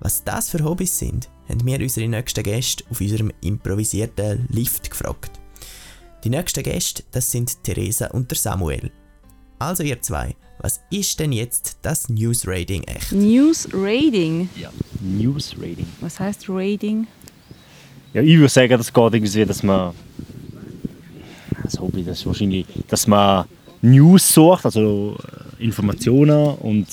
Was 0.01 0.25
das 0.25 0.49
für 0.49 0.65
Hobbys 0.65 0.99
sind, 0.99 1.29
haben 1.51 1.67
wir 1.67 1.79
unsere 1.79 2.09
nächsten 2.09 2.43
Gäste 2.43 2.83
auf 2.89 2.99
unserem 2.99 3.31
improvisierten 3.43 4.49
Lift 4.51 4.91
gefragt. 4.91 5.33
Die 6.25 6.31
nächsten 6.31 6.63
Gäste, 6.63 7.03
das 7.11 7.31
sind 7.31 7.63
Theresa 7.63 8.07
und 8.07 8.31
der 8.31 8.39
Samuel. 8.39 8.91
Also 9.59 9.83
ihr 9.83 10.01
zwei, 10.01 10.35
was 10.61 10.81
ist 10.91 11.21
denn 11.21 11.33
jetzt 11.33 11.81
das 11.83 12.09
Newsreading 12.09 12.85
echt? 12.85 13.13
News 13.13 13.69
Rating. 13.75 14.49
News 15.03 15.55
Rating. 15.59 15.89
Was 16.01 16.19
heißt 16.19 16.47
Rating? 16.49 17.07
Ja, 18.15 18.23
ich 18.23 18.39
würde 18.39 18.49
sagen, 18.49 18.79
das 18.79 18.91
geht 18.91 19.13
irgendwie, 19.13 19.45
dass 19.45 19.63
man. 19.63 19.95
Das 21.63 21.79
Hobby, 21.79 22.03
das 22.03 22.21
ist 22.21 22.27
wahrscheinlich, 22.27 22.65
dass 22.89 23.07
man 23.07 23.45
News 23.83 24.33
sucht, 24.35 24.65
also 24.65 25.17
äh, 25.61 25.65
Informationen 25.65 26.55
und 26.57 26.87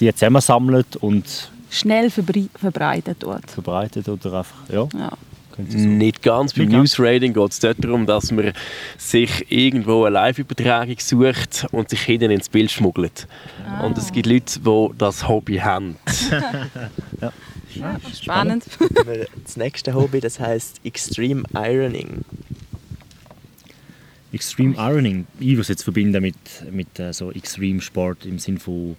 die 0.00 0.12
zusammensammelt 0.12 0.96
und 0.96 1.50
Schnell 1.70 2.06
verbrei- 2.08 2.48
verbreitet 2.58 3.18
dort. 3.20 3.50
verbreitet 3.50 4.08
oder 4.08 4.38
einfach, 4.38 4.68
ja, 4.70 4.88
Ja. 4.98 5.12
so. 5.56 5.78
Nicht 5.78 6.22
ganz. 6.22 6.52
Beim 6.52 6.66
Nicht 6.66 6.72
ganz. 6.72 6.98
News 6.98 7.00
Rating 7.06 7.32
geht 7.32 7.50
es 7.52 7.60
dort 7.60 7.82
darum, 7.84 8.06
dass 8.06 8.30
man 8.32 8.52
sich 8.98 9.50
irgendwo 9.50 10.04
eine 10.04 10.14
Live-Übertragung 10.14 10.96
sucht 10.98 11.66
und 11.72 11.88
sich 11.90 12.00
hinten 12.02 12.30
ins 12.32 12.48
Bild 12.48 12.70
schmuggelt. 12.72 13.26
Und 13.84 13.96
es 13.98 14.10
gibt 14.12 14.26
Leute, 14.26 14.58
die 14.60 14.88
das 14.98 15.26
Hobby 15.28 15.56
haben. 15.58 15.96
Spannend. 18.22 18.64
Das 19.44 19.56
nächste 19.56 19.94
Hobby, 19.94 20.20
das 20.20 20.38
heißt 20.38 20.80
Extreme 20.84 21.42
Ironing. 21.54 22.24
Extreme 24.34 24.74
Ironing, 24.76 25.26
ich 25.38 25.50
würde 25.50 25.62
es 25.62 25.68
jetzt 25.68 25.84
verbinden 25.84 26.20
mit, 26.20 26.36
mit 26.72 26.98
äh, 26.98 27.12
so 27.12 27.30
Extreme 27.30 27.80
Sport 27.80 28.26
im 28.26 28.38
Sinne 28.38 28.58
von 28.58 28.96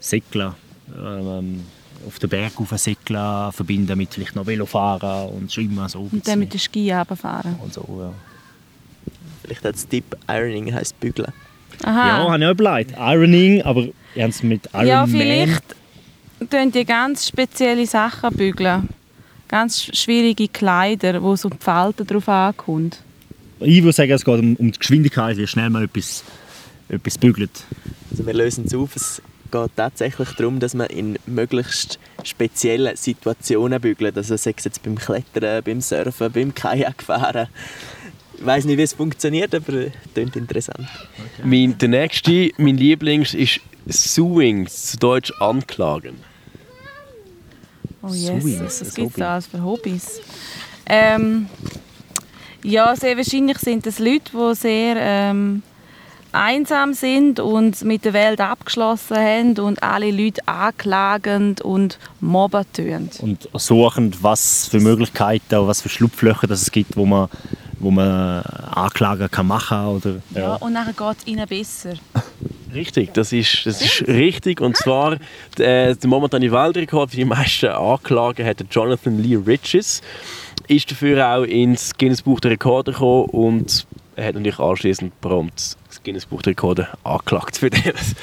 Segeln, 0.00 0.54
ähm, 0.96 1.60
auf 2.06 2.18
den 2.18 2.28
Berg 2.28 2.52
segeln, 2.76 3.52
verbinden 3.52 3.96
mit 3.96 4.12
vielleicht 4.12 4.34
noch 4.34 4.44
Velofahren 4.44 5.30
und 5.30 5.52
Schwimmen, 5.52 5.88
so 5.88 6.08
Und 6.10 6.26
dann 6.26 6.40
mit 6.40 6.52
den 6.52 6.58
Ski 6.58 6.90
runterfahren. 6.90 7.56
und 7.62 7.72
so, 7.72 7.86
ja. 8.00 8.12
Vielleicht 9.42 9.64
als 9.64 9.86
Tipp, 9.86 10.16
Ironing 10.28 10.74
heißt 10.74 10.98
bügeln. 10.98 11.32
Aha. 11.84 12.08
Ja, 12.08 12.30
habe 12.30 12.38
ich 12.38 12.46
auch 12.46 12.52
überlegt. 12.52 12.92
Ironing, 12.98 13.62
aber 13.62 13.86
es 14.14 14.42
mit 14.42 14.68
Iron 14.72 14.86
ja, 14.86 15.06
vielleicht 15.06 15.76
tun 16.50 16.72
die 16.72 16.84
ganz 16.84 17.28
spezielle 17.28 17.86
Sachen 17.86 18.34
bügeln. 18.34 18.88
Ganz 19.48 19.84
schwierige 19.96 20.48
Kleider, 20.48 21.22
wo 21.22 21.36
so 21.36 21.48
die 21.48 21.58
Falten 21.58 22.06
drauf 22.06 22.28
ankommt. 22.28 22.98
Ich 23.64 23.82
würde 23.82 23.92
sagen, 23.92 24.12
es 24.12 24.24
geht 24.24 24.38
um, 24.38 24.56
um 24.56 24.72
die 24.72 24.78
Geschwindigkeit, 24.78 25.36
wie 25.36 25.46
schnell 25.46 25.70
man 25.70 25.84
etwas, 25.84 26.24
etwas 26.88 27.18
bügelt. 27.18 27.64
Also 28.10 28.26
wir 28.26 28.34
lösen 28.34 28.64
es 28.66 28.74
auf, 28.74 28.96
es 28.96 29.22
geht 29.50 29.70
tatsächlich 29.76 30.30
darum, 30.30 30.60
dass 30.60 30.74
man 30.74 30.88
in 30.88 31.18
möglichst 31.26 31.98
speziellen 32.24 32.96
Situationen 32.96 33.80
bügelt. 33.80 34.16
Also 34.16 34.36
sei 34.36 34.54
es 34.56 34.64
jetzt 34.64 34.82
beim 34.82 34.96
Klettern, 34.96 35.62
beim 35.62 35.80
Surfen, 35.80 36.32
beim 36.32 36.54
Kajakfahren. 36.54 37.48
Ich 38.38 38.46
weiß 38.46 38.64
nicht, 38.64 38.78
wie 38.78 38.82
es 38.82 38.92
funktioniert, 38.94 39.54
aber 39.54 39.72
es 39.72 39.92
klingt 40.14 40.34
interessant. 40.36 40.88
Mein, 41.44 41.78
der 41.78 41.88
nächste, 41.88 42.50
mein 42.56 42.76
Lieblings, 42.76 43.34
ist 43.34 43.60
Suing, 43.86 44.66
zu 44.66 44.96
Deutsch 44.96 45.32
anklagen. 45.40 46.16
Oh 48.02 48.08
das 48.08 48.20
was 48.20 48.78
gibt 48.80 48.90
es 48.90 48.98
Hobby. 48.98 49.12
da 49.16 49.34
alles 49.34 49.46
für 49.46 49.62
Hobbys? 49.62 50.20
Ähm, 50.86 51.46
ja, 52.64 52.94
sehr 52.96 53.16
wahrscheinlich 53.16 53.58
sind 53.58 53.86
es 53.86 53.98
Leute, 53.98 54.30
die 54.32 54.54
sehr 54.54 54.96
ähm, 54.98 55.62
einsam 56.32 56.94
sind 56.94 57.40
und 57.40 57.82
mit 57.84 58.04
der 58.04 58.12
Welt 58.12 58.40
abgeschlossen 58.40 59.16
haben 59.16 59.58
und 59.58 59.82
alle 59.82 60.10
Leute 60.10 60.46
anklagen 60.46 61.56
und 61.62 61.98
mobben 62.20 62.64
tun. 62.72 63.10
Und 63.20 63.48
suchen, 63.54 64.14
was 64.20 64.68
für 64.68 64.80
Möglichkeiten, 64.80 65.66
was 65.66 65.82
für 65.82 65.88
Schlupflöcher 65.88 66.46
das 66.46 66.62
es 66.62 66.72
gibt, 66.72 66.96
wo 66.96 67.04
man, 67.04 67.28
wo 67.78 67.90
man 67.90 68.42
Anklagen 68.42 69.30
kann 69.30 69.46
machen 69.46 69.86
oder 69.86 70.16
Ja, 70.34 70.54
und 70.54 70.74
dann 70.74 70.86
geht 70.86 71.16
es 71.18 71.26
ihnen 71.26 71.46
besser. 71.46 71.94
Richtig, 72.74 73.12
das 73.12 73.32
ist, 73.32 73.66
das 73.66 73.82
ist 73.82 74.08
richtig. 74.08 74.60
Und 74.60 74.76
zwar 74.76 75.14
äh, 75.58 75.94
der 75.94 75.96
momentane 76.06 76.50
Weltrekord 76.50 77.10
für 77.10 77.16
die 77.16 77.24
meisten 77.24 77.66
Anklagen 77.66 78.46
hat 78.46 78.64
Jonathan 78.70 79.22
Lee 79.22 79.36
Riches. 79.36 80.00
Ist 80.68 80.90
dafür 80.90 81.26
auch 81.26 81.42
ins 81.42 81.92
Guinness 81.96 82.22
Buch 82.22 82.40
der 82.40 82.52
Rekorde 82.52 82.92
gekommen 82.92 83.26
und 83.30 83.86
er 84.16 84.26
hat 84.26 84.34
natürlich 84.34 84.58
anschließend 84.58 85.20
prompt 85.20 85.76
das 85.88 86.02
Guinness 86.02 86.26
Buch 86.26 86.42
der 86.42 86.52
Rekorde 86.52 86.88
angeklagt 87.04 87.58
für 87.58 87.70
das. 87.70 88.14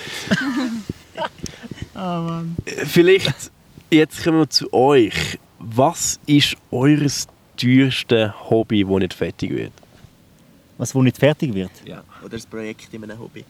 Vielleicht 2.86 3.52
jetzt 3.92 4.24
kommen 4.24 4.40
wir 4.40 4.50
zu 4.50 4.72
euch. 4.74 5.38
Was 5.60 6.20
ist 6.26 6.56
eures 6.72 7.28
teuerste 7.58 8.34
Hobby, 8.50 8.86
das 8.86 9.00
nicht 9.00 9.14
fertig 9.14 9.52
wird? 9.52 9.74
was 10.80 10.96
wo 10.96 11.04
nicht 11.04 11.18
fertig 11.18 11.54
wird. 11.54 11.72
Oder 12.22 12.30
das 12.30 12.46
Projekt 12.46 12.92
in 12.94 13.04
einem 13.04 13.20
Hobby. 13.20 13.44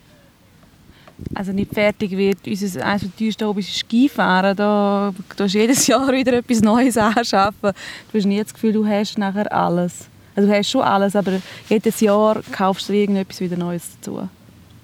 Also 1.33 1.51
nicht 1.51 1.73
fertig 1.73 2.11
wird. 2.11 2.37
Unser, 2.47 2.85
eines 2.85 3.01
der 3.01 3.15
teuersten 3.17 3.47
Hobbys 3.47 3.69
ist 3.69 3.79
Skifahren. 3.79 4.55
Da, 4.55 5.13
du 5.35 5.43
hast 5.43 5.53
jedes 5.53 5.87
Jahr 5.87 6.11
wieder 6.11 6.33
etwas 6.33 6.61
Neues 6.61 6.97
anschaffen. 6.97 7.71
Du 8.11 8.17
hast 8.17 8.25
nie 8.25 8.41
das 8.41 8.53
Gefühl, 8.53 8.73
du 8.73 8.85
hast 8.85 9.17
nachher 9.17 9.51
alles. 9.53 10.07
Also 10.35 10.49
du 10.49 10.55
hast 10.55 10.69
schon 10.69 10.81
alles, 10.81 11.15
aber 11.15 11.41
jedes 11.69 11.99
Jahr 11.99 12.41
kaufst 12.51 12.89
du 12.89 12.93
irgendetwas 12.93 13.41
wieder 13.41 13.57
Neues 13.57 13.89
dazu. 13.95 14.29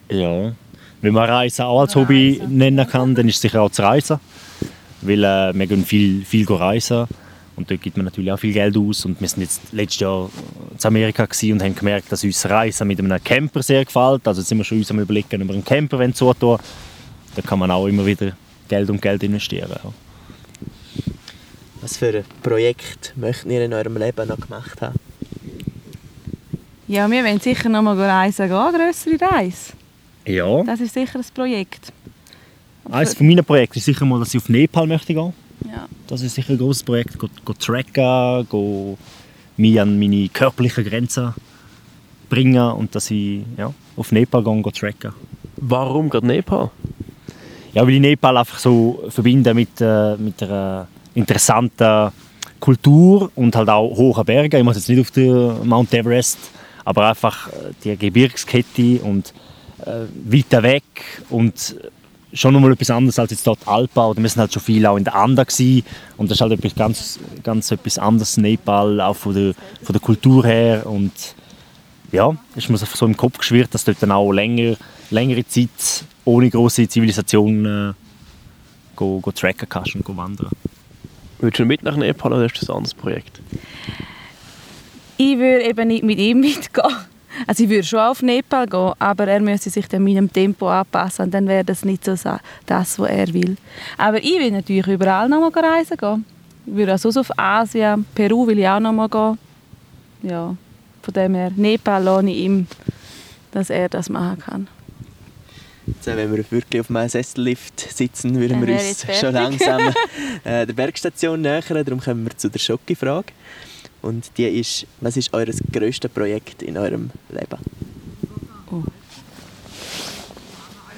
Ja. 0.10 0.52
Wenn 1.02 1.14
man 1.14 1.30
Reisen 1.30 1.66
auch 1.66 1.82
als 1.82 1.96
Hobby 1.96 2.38
Reisen. 2.40 2.58
nennen 2.58 2.88
kann, 2.88 3.16
dann 3.16 3.28
ist 3.28 3.36
es 3.36 3.42
sicher 3.42 3.62
auch 3.62 3.70
das 3.70 3.80
Reisen. 3.80 4.20
Weil 5.02 5.24
äh, 5.24 5.54
wir 5.54 5.68
gehen 5.68 5.86
viel, 5.86 6.26
viel 6.26 6.46
reisen 6.48 7.08
und 7.56 7.70
dort 7.72 7.82
gibt 7.82 7.96
man 7.98 8.06
natürlich 8.06 8.32
auch 8.32 8.40
viel 8.40 8.54
Geld 8.54 8.76
aus. 8.78 9.06
Und 9.06 9.20
wir 9.22 9.28
sind 9.28 9.42
jetzt 9.42 9.62
letztes 9.72 10.02
Jahr 10.02 10.30
in 10.72 10.86
Amerika 10.86 11.24
und 11.24 11.64
haben 11.64 11.76
gemerkt, 11.76 12.12
dass 12.12 12.24
uns 12.24 12.46
Reisen 12.50 12.88
mit 12.88 13.00
einem 13.00 13.24
Camper 13.24 13.64
sehr 13.64 13.86
gefällt. 13.86 14.28
Also 14.28 14.42
jetzt 14.42 14.50
sind 14.50 14.58
wir 14.58 14.66
schon 14.66 14.80
uns 14.80 14.92
am 14.92 15.00
überlegen, 15.00 15.42
ob 15.42 15.48
wir 15.48 15.54
einen 15.54 15.66
Camper 15.66 16.00
wollen 16.00 16.14
zutun 16.14 16.58
Da 17.36 17.42
kann 17.42 17.60
man 17.60 17.72
auch 17.72 17.88
immer 17.88 18.06
wieder 18.06 18.34
Geld 18.68 18.90
und 18.90 19.02
Geld 19.02 19.24
investieren. 19.24 19.70
Ja. 19.70 19.92
Was 21.82 21.98
für 21.98 22.18
ein 22.18 22.26
Projekt 22.42 23.14
möchtet 23.16 23.52
ihr 23.52 23.64
in 23.64 23.74
eurem 23.74 23.96
Leben 23.98 24.28
noch 24.28 24.40
gemacht 24.40 24.82
haben? 24.82 25.00
Ja, 26.88 27.10
wir 27.10 27.24
wollen 27.24 27.40
sicher 27.40 27.70
noch 27.70 27.82
mal 27.82 28.00
reisen 28.00 28.48
gehen, 28.48 28.74
grössere 28.74 29.32
Reise. 29.32 29.74
ja. 30.26 30.64
Das 30.64 30.80
ist 30.80 30.94
sicher 30.94 31.20
ein 31.20 31.26
Projekt. 31.34 31.92
Eines 32.92 33.16
von 33.16 33.28
meinen 33.28 33.44
Projekten 33.44 33.80
ist 33.80 33.86
sicher 33.86 34.06
mal, 34.06 34.20
dass 34.20 34.34
ich 34.34 34.42
auf 34.42 34.50
Nepal 34.50 34.86
möchte 34.86 35.14
gehen. 35.14 35.34
Ja. 35.64 35.88
Das 36.08 36.22
ist 36.22 36.36
sicher 36.36 36.54
ein 36.54 36.58
großes 36.58 36.84
Projekt. 36.84 37.18
Go, 37.18 37.28
go 37.44 37.54
tracken, 37.54 38.48
go 38.50 38.98
mich 39.58 39.80
an 39.80 39.98
meine 39.98 40.28
körperlichen 40.30 40.84
Grenzen 40.84 41.34
bringen 42.30 42.72
und 42.72 42.94
dass 42.96 43.12
ich 43.12 43.44
ja, 43.58 43.74
auf 43.96 44.12
Nepal 44.12 44.44
gehe 44.44 44.52
und 44.52 44.64
go 44.64 44.72
tracken. 44.72 45.14
Warum 45.58 46.10
gerade 46.10 46.28
Nepal? 46.28 46.72
Ja, 47.74 47.84
weil 47.84 47.96
ich 47.96 48.02
Nepal 48.02 48.38
einfach 48.38 48.60
so 48.60 49.04
verbinde 49.10 49.54
mit, 49.54 49.82
äh, 49.82 50.16
mit 50.18 50.42
einer 50.44 50.88
interessanten 51.14 52.12
Kultur 52.60 53.32
und 53.36 53.56
halt 53.56 53.70
auch 53.70 53.96
hohen 53.96 54.26
Bergen. 54.26 54.58
Ich 54.58 54.64
muss 54.64 54.78
jetzt 54.78 54.90
nicht 54.90 55.02
auf 55.02 55.12
den 55.12 55.68
Mount 55.68 55.94
Everest, 55.94 56.40
aber 56.84 57.10
einfach 57.10 57.48
äh, 57.48 57.74
die 57.84 57.98
Gebirgskette 57.98 59.02
und 59.02 59.34
äh, 59.86 60.06
weiter 60.26 60.64
weg 60.64 60.84
und 61.30 61.76
schon 62.36 62.54
nochmal 62.54 62.74
etwas 62.74 62.92
anderes 62.92 63.18
als 63.18 63.32
jetzt 63.32 63.48
dort 63.48 63.68
Alpen. 63.68 64.00
Oder 64.00 64.22
wir 64.22 64.30
sind 64.30 64.40
halt 64.42 64.54
schon 64.54 64.62
viel 64.62 64.86
auch 64.86 64.98
in 64.98 65.04
der 65.04 65.16
Anden 65.16 65.44
gewesen. 65.44 65.84
und 66.18 66.30
das 66.30 66.38
ist 66.38 66.42
halt 66.42 66.52
etwas 66.52 66.76
ganz, 66.76 67.20
ganz 67.44 67.72
etwas 67.72 67.98
anderes 67.98 68.38
in 68.38 68.44
Nepal, 68.44 69.02
auch 69.02 69.16
von 69.16 69.34
der, 69.34 69.54
von 69.82 69.94
der 69.94 70.02
Kultur 70.02 70.46
her 70.46 70.86
und 70.86 71.12
ja, 72.12 72.36
ist 72.56 72.70
mir 72.70 72.78
so 72.78 73.06
im 73.06 73.18
Kopf 73.18 73.40
geschwirrt, 73.40 73.74
dass 73.74 73.84
du 73.84 73.92
dort 73.92 74.04
dann 74.04 74.12
auch 74.12 74.32
länger, 74.32 74.76
längere 75.10 75.46
Zeit 75.48 76.06
ohne 76.24 76.50
große 76.50 76.88
Zivilisation 76.88 77.66
äh, 77.66 77.94
go, 78.96 79.20
go 79.20 79.32
tracken 79.32 79.68
kannst 79.68 79.96
und 79.96 80.06
go 80.06 80.16
wandern. 80.16 80.52
Willst 81.40 81.60
du 81.60 81.66
mit 81.66 81.84
nach 81.84 81.98
Nepal 81.98 82.34
oder 82.34 82.46
ist 82.46 82.62
das 82.62 82.70
ein 82.70 82.78
anderes 82.78 82.94
Projekt? 82.94 83.42
Ich 85.18 85.38
würde 85.38 85.66
eben 85.66 85.88
nicht 85.88 86.04
mit 86.04 86.20
ihm 86.20 86.40
mitgehen. 86.42 86.96
Also 87.48 87.64
ich 87.64 87.70
würde 87.70 87.84
schon 87.84 88.00
auf 88.00 88.22
Nepal 88.22 88.68
gehen, 88.68 88.94
aber 89.00 89.28
er 89.28 89.40
müsste 89.40 89.70
sich 89.70 89.88
dann 89.88 90.04
meinem 90.04 90.32
Tempo 90.32 90.70
anpassen 90.70 91.26
und 91.26 91.34
dann 91.34 91.48
wäre 91.48 91.64
das 91.64 91.86
nicht 91.86 92.06
so 92.06 92.14
das, 92.66 93.00
was 93.00 93.10
er 93.10 93.34
will. 93.34 93.58
Aber 93.98 94.18
ich 94.18 94.40
will 94.40 94.52
natürlich 94.52 94.88
überall 94.88 95.30
noch 95.30 95.40
mal 95.40 95.52
reisen 95.52 95.98
gehen. 95.98 96.26
Ich 96.66 96.76
würde 96.76 96.96
auch 96.96 97.00
sonst 97.00 97.18
auf 97.18 97.38
Asien, 97.38 98.06
Peru 98.16 98.48
will 98.48 98.60
ich 98.60 98.68
auch 98.68 98.80
noch 98.80 98.94
mal 98.94 99.10
gehen. 99.10 99.38
Ja, 100.24 100.56
von 101.02 101.14
dem 101.14 101.36
her, 101.36 101.52
Nepal 101.56 102.04
lohne 102.04 102.32
ich 102.32 102.38
ihm, 102.38 102.68
dass 103.52 103.70
er 103.70 103.90
das 103.90 104.10
machen 104.10 104.40
kann. 104.40 104.68
Jetzt, 105.88 106.08
wenn 106.08 106.36
wir 106.36 106.44
wirklich 106.50 106.82
auf 106.82 106.90
einem 106.90 107.08
Sessellift 107.08 107.80
sitzen, 107.80 108.40
würden 108.40 108.66
wir 108.66 108.74
uns 108.74 109.06
schon 109.20 109.34
langsam 109.34 109.82
äh, 110.44 110.66
der 110.66 110.74
Bergstation 110.74 111.42
nähern. 111.42 111.86
Darum 111.86 112.00
kommen 112.00 112.26
wir 112.26 112.36
zu 112.36 112.50
der 112.50 112.58
Schocki-Frage. 112.58 113.28
Und 114.06 114.30
die 114.38 114.46
ist, 114.46 114.86
was 115.02 115.18
ist 115.18 115.34
euer 115.34 115.48
grösstes 115.72 116.12
Projekt 116.12 116.62
in 116.62 116.78
eurem 116.78 117.10
Leben? 117.30 117.58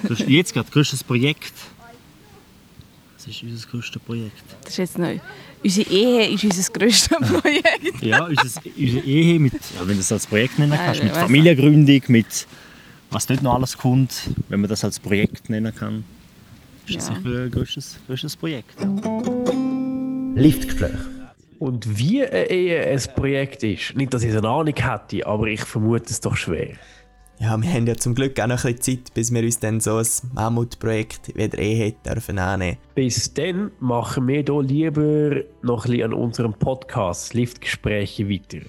Das 0.04 0.20
ist 0.20 0.28
jetzt 0.28 0.54
gerade 0.54 0.66
das 0.66 0.74
größte 0.74 0.98
Projekt. 1.06 1.54
Das 3.16 3.28
ist 3.28 3.44
unser 3.44 3.66
größtes 3.70 4.02
Projekt. 4.02 4.44
Das 4.62 4.72
ist 4.74 4.78
jetzt 4.78 4.98
neu. 4.98 5.20
Unsere 5.64 5.90
Ehe 5.90 6.28
ist 6.32 6.44
unser 6.44 6.70
grösstes 6.74 7.18
Projekt. 7.42 8.02
Ja, 8.04 8.26
unser, 8.26 8.44
unsere 8.78 9.06
Ehe 9.06 9.40
mit, 9.40 9.54
ja, 9.54 9.80
wenn 9.80 9.88
du 9.88 9.96
das 9.98 10.12
als 10.12 10.28
Projekt 10.28 10.60
nennen 10.60 10.78
kannst, 10.78 11.00
Nein, 11.00 11.08
mit 11.10 11.18
Familiengründung, 11.18 12.02
mit 12.10 12.46
was 13.10 13.26
dort 13.26 13.42
noch 13.42 13.56
alles 13.56 13.78
kommt, 13.78 14.16
wenn 14.50 14.60
man 14.60 14.70
das 14.70 14.84
als 14.84 15.00
Projekt 15.00 15.50
nennen 15.50 15.74
kann, 15.74 16.04
ist 16.86 16.98
das 16.98 17.08
Ja. 17.08 17.16
sicher 17.16 17.44
ein 17.44 17.52
größtes, 17.52 18.00
größtes 18.06 18.36
Projekt. 18.36 18.76
Liftgespräch. 20.36 21.17
Und 21.60 21.98
wie 21.98 22.24
ein 22.24 23.02
Projekt 23.16 23.64
ist, 23.64 23.96
nicht, 23.96 24.14
dass 24.14 24.24
ich 24.24 24.30
es 24.30 24.38
eine 24.38 24.50
Ahnung 24.50 24.76
hätte, 24.76 25.26
aber 25.26 25.48
ich 25.48 25.62
vermute 25.62 26.06
es 26.06 26.22
doch 26.22 26.36
schwer. 26.36 26.76
Ja, 27.40 27.56
wir 27.62 27.72
haben 27.72 27.86
ja 27.86 27.96
zum 27.96 28.16
Glück 28.16 28.40
auch 28.40 28.48
noch 28.48 28.66
ein 28.66 28.76
bisschen 28.76 29.04
Zeit, 29.04 29.14
bis 29.14 29.32
wir 29.32 29.44
uns 29.44 29.60
dann 29.60 29.80
so 29.80 29.98
ein 29.98 30.08
Mammutprojekt 30.34 31.36
wieder 31.36 31.60
eh 31.60 31.94
dürfen 32.04 32.40
annehmen. 32.40 32.78
Bis 32.96 33.32
dann 33.32 33.72
machen 33.80 34.28
wir 34.28 34.44
hier 34.44 34.62
lieber 34.62 35.42
noch 35.62 35.86
ein 35.86 35.92
bisschen 35.92 36.04
an 36.06 36.14
unserem 36.14 36.54
Podcast 36.54 37.36
Liftgespräche 37.36 38.28
weiter. 38.28 38.66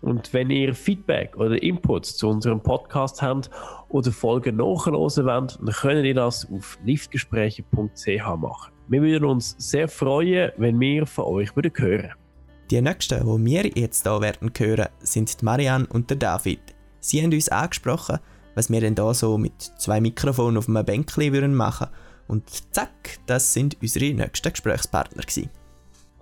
Und 0.00 0.32
wenn 0.32 0.50
ihr 0.50 0.74
Feedback 0.74 1.36
oder 1.36 1.60
Inputs 1.62 2.16
zu 2.16 2.28
unserem 2.28 2.60
Podcast 2.60 3.22
habt 3.22 3.50
oder 3.88 4.10
Folgen 4.10 4.56
nachhören 4.56 4.94
wollt, 4.94 5.58
dann 5.60 5.74
könnt 5.74 6.04
ihr 6.04 6.14
das 6.14 6.48
auf 6.50 6.78
liftgespräche.ch 6.84 8.36
machen. 8.36 8.72
Wir 8.88 9.02
würden 9.02 9.24
uns 9.24 9.54
sehr 9.58 9.88
freuen, 9.88 10.50
wenn 10.56 10.78
wir 10.80 11.06
von 11.06 11.24
euch 11.24 11.54
hören 11.54 11.72
würden. 11.76 12.27
Die 12.70 12.82
nächsten, 12.82 13.20
die 13.20 13.50
wir 13.50 13.66
jetzt 13.76 14.02
hier 14.02 14.20
werden 14.20 14.52
hören, 14.58 14.88
sind 15.00 15.42
Marianne 15.42 15.86
und 15.86 16.10
der 16.10 16.18
David. 16.18 16.60
Sie 17.00 17.22
haben 17.22 17.32
uns 17.32 17.48
angesprochen, 17.48 18.18
was 18.54 18.68
wir 18.68 18.82
denn 18.82 18.94
da 18.94 19.14
so 19.14 19.38
mit 19.38 19.58
zwei 19.78 20.02
Mikrofonen 20.02 20.58
auf 20.58 20.68
einem 20.68 20.84
Bänkchen 20.84 21.32
würden 21.32 21.54
machen 21.54 21.88
und 22.26 22.74
zack, 22.74 23.20
das 23.24 23.54
sind 23.54 23.78
unsere 23.80 24.12
nächsten 24.12 24.52
Gesprächspartner 24.52 25.22
gewesen. 25.22 25.48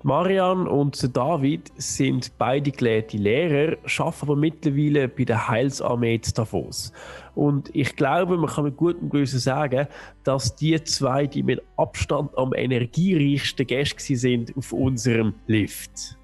Marian 0.05 0.69
und 0.69 1.17
David 1.17 1.73
sind 1.79 2.31
beide 2.39 2.71
gelehrte 2.71 3.17
Lehrer, 3.17 3.77
arbeiten 3.99 4.19
aber 4.23 4.37
mittlerweile 4.37 5.09
bei 5.09 5.25
der 5.25 5.49
Heilsarmee 5.49 6.21
zu 6.21 6.33
Davos. 6.33 6.93
Und 7.35 7.75
ich 7.75 7.97
glaube, 7.97 8.37
man 8.37 8.49
kann 8.49 8.67
mit 8.67 8.77
gutem 8.77 9.11
Gewissen 9.11 9.41
sagen, 9.41 9.89
dass 10.23 10.55
die 10.55 10.81
zwei 10.85 11.27
die 11.27 11.43
mit 11.43 11.61
Abstand 11.77 12.39
am 12.39 12.55
energiereichsten 12.55 13.67
Gäste 13.67 14.15
sind 14.15 14.57
auf 14.57 14.73
unserem 14.73 15.35
Lift. 15.49 16.17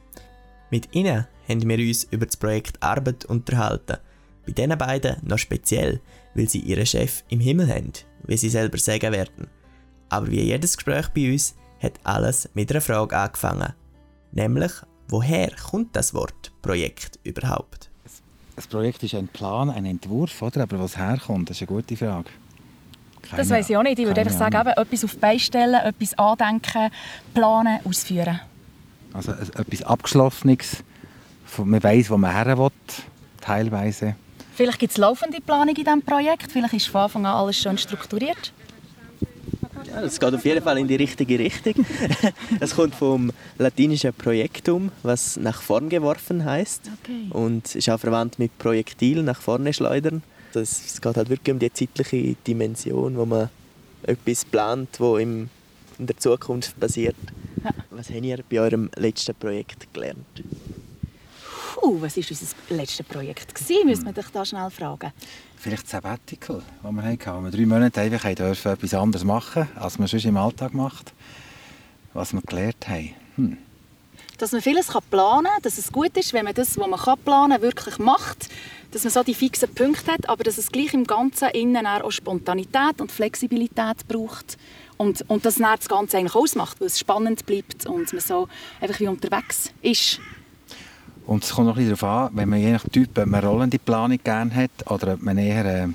Mit 0.72 0.94
ihnen 0.94 1.26
haben 1.50 1.68
wir 1.68 1.78
uns 1.86 2.04
über 2.04 2.24
das 2.24 2.38
Projekt 2.38 2.82
Arbeit 2.82 3.26
unterhalten. 3.26 3.98
Bei 4.46 4.52
diesen 4.52 4.78
beiden 4.78 5.16
noch 5.22 5.36
speziell, 5.36 6.00
weil 6.34 6.48
sie 6.48 6.60
ihren 6.60 6.86
Chef 6.86 7.24
im 7.28 7.40
Himmel 7.40 7.68
haben, 7.68 7.92
wie 8.24 8.38
sie 8.38 8.48
selber 8.48 8.78
sagen 8.78 9.12
werden. 9.12 9.48
Aber 10.08 10.28
wie 10.28 10.40
jedes 10.40 10.78
Gespräch 10.78 11.08
bei 11.10 11.30
uns 11.30 11.54
hat 11.78 12.00
alles 12.04 12.48
mit 12.54 12.70
einer 12.70 12.80
Frage 12.80 13.14
angefangen. 13.14 13.74
Nämlich, 14.32 14.72
woher 15.08 15.50
kommt 15.50 15.94
das 15.94 16.14
Wort 16.14 16.52
Projekt 16.62 17.18
überhaupt? 17.22 17.90
Das 18.56 18.66
Projekt 18.66 19.02
ist 19.02 19.14
ein 19.14 19.28
Plan, 19.28 19.68
ein 19.68 19.84
Entwurf, 19.84 20.40
oder? 20.40 20.62
Aber 20.62 20.80
was 20.80 20.96
herkommt, 20.96 21.50
das 21.50 21.60
ist 21.60 21.68
eine 21.68 21.76
gute 21.76 21.98
Frage. 21.98 22.30
Keine, 23.20 23.42
das 23.42 23.50
weiß 23.50 23.68
ich 23.68 23.76
auch 23.76 23.82
nicht. 23.82 23.98
Ich 23.98 24.06
würde 24.06 24.22
einfach 24.22 24.38
sagen, 24.38 24.56
eben, 24.56 24.70
etwas 24.70 25.04
auf 25.04 25.12
die 25.12 25.18
Beine 25.18 25.38
stellen, 25.38 25.80
etwas 25.84 26.14
andenken, 26.14 26.90
planen, 27.34 27.78
ausführen. 27.84 28.40
Also 29.12 29.32
etwas 29.32 29.82
Abgeschlossenes, 29.82 30.82
man 31.58 31.82
weiß, 31.82 32.10
wo 32.10 32.16
man 32.16 32.32
her 32.32 32.56
will, 32.56 32.70
teilweise. 33.40 34.16
Vielleicht 34.54 34.78
gibt 34.78 34.92
es 34.92 34.98
laufende 34.98 35.40
Planung 35.40 35.68
in 35.68 35.74
diesem 35.74 36.02
Projekt, 36.02 36.52
vielleicht 36.52 36.74
ist 36.74 36.86
von 36.88 37.02
Anfang 37.02 37.26
an 37.26 37.34
alles 37.34 37.58
schon 37.58 37.78
strukturiert. 37.78 38.52
Es 40.04 40.18
geht 40.18 40.34
auf 40.34 40.44
jeden 40.44 40.62
Fall 40.62 40.78
in 40.78 40.88
die 40.88 40.96
richtige 40.96 41.38
Richtung. 41.38 41.74
Es 42.60 42.74
kommt 42.74 42.94
vom 42.94 43.32
latinischen 43.58 44.12
Projektum, 44.14 44.90
was 45.02 45.36
nach 45.36 45.60
vorn 45.60 45.88
geworfen 45.88 46.44
heißt 46.44 46.90
okay. 47.02 47.26
und 47.30 47.74
ist 47.74 47.90
auch 47.90 47.98
verwandt 47.98 48.38
mit 48.38 48.56
Projektil 48.58 49.22
nach 49.22 49.40
vorne 49.40 49.72
schleudern. 49.72 50.22
Es 50.54 51.00
geht 51.00 51.16
halt 51.16 51.28
wirklich 51.28 51.52
um 51.52 51.58
die 51.58 51.72
zeitliche 51.72 52.36
Dimension, 52.46 53.16
wo 53.16 53.26
man 53.26 53.48
etwas 54.02 54.44
plant, 54.44 54.88
wo 54.98 55.16
im, 55.16 55.48
in 55.98 56.06
der 56.06 56.18
Zukunft 56.18 56.78
passiert. 56.78 57.16
Ja. 57.64 57.70
Was 57.90 58.10
habt 58.10 58.24
ihr 58.24 58.38
bei 58.48 58.60
eurem 58.60 58.90
letzten 58.96 59.34
Projekt 59.34 59.92
gelernt? 59.92 60.42
Puh, 61.82 62.00
was 62.00 62.16
war 62.16 62.24
unser 62.30 62.46
letztes 62.70 63.04
Projekt? 63.06 63.54
Gewesen, 63.54 63.86
müssen 63.86 64.04
wir 64.04 64.12
dich 64.12 64.28
da 64.32 64.44
schnell 64.44 64.70
fragen. 64.70 65.12
Vielleicht 65.56 65.88
Sabbatical, 65.88 66.62
das 66.82 66.92
wir 66.92 67.02
hatten, 67.02 67.34
wo 67.34 67.40
wir 67.40 67.50
drei 67.50 67.66
Monate 67.66 68.00
einfach 68.00 68.34
dürfen 68.34 68.72
etwas 68.72 68.94
anderes 68.94 69.24
machen 69.24 69.68
als 69.74 69.98
man 69.98 70.06
sonst 70.06 70.24
im 70.24 70.36
Alltag 70.36 70.74
macht. 70.74 71.12
Was 72.14 72.32
wir 72.32 72.40
gelernt 72.42 72.88
haben. 72.88 73.10
Hm. 73.36 73.58
Dass 74.38 74.52
man 74.52 74.60
vieles 74.60 74.88
planen 75.10 75.44
kann, 75.44 75.62
dass 75.62 75.78
es 75.78 75.90
gut 75.90 76.16
ist, 76.16 76.32
wenn 76.32 76.44
man 76.44 76.54
das, 76.54 76.78
was 76.78 76.88
man 76.88 77.18
planen 77.24 77.52
kann, 77.52 77.62
wirklich 77.62 77.98
macht. 77.98 78.48
Dass 78.92 79.04
man 79.04 79.12
so 79.12 79.22
die 79.22 79.34
fixen 79.34 79.74
Punkte 79.74 80.12
hat, 80.12 80.28
aber 80.28 80.44
dass 80.44 80.58
es 80.58 80.70
gleich 80.70 80.94
im 80.94 81.04
Ganzen 81.04 81.48
innen 81.50 81.86
auch 81.86 82.10
Spontanität 82.10 83.00
und 83.00 83.10
Flexibilität 83.10 84.06
braucht. 84.06 84.58
Und, 85.02 85.28
und 85.28 85.44
dass 85.44 85.56
das 85.56 85.88
Ganze 85.88 86.16
eigentlich 86.16 86.36
ausmacht, 86.36 86.80
weil 86.80 86.86
es 86.86 86.96
spannend 86.96 87.44
bleibt 87.44 87.86
und 87.86 88.12
man 88.12 88.22
so 88.22 88.46
einfach 88.80 89.00
wie 89.00 89.08
unterwegs 89.08 89.72
ist. 89.82 90.20
Und 91.26 91.42
es 91.42 91.50
kommt 91.50 91.66
noch 91.66 91.74
ein 91.76 91.84
bisschen 91.84 91.98
darauf 91.98 92.26
an, 92.30 92.36
wenn 92.36 92.48
man 92.48 92.60
je 92.60 92.70
nach 92.70 92.84
Typ 92.88 93.18
eine 93.18 93.42
rollende 93.42 93.80
Planung 93.80 94.18
gerne 94.22 94.54
hat 94.54 94.70
oder 94.86 95.14
ob 95.14 95.22
man 95.22 95.38
eher 95.38 95.64
äh, 95.64 95.88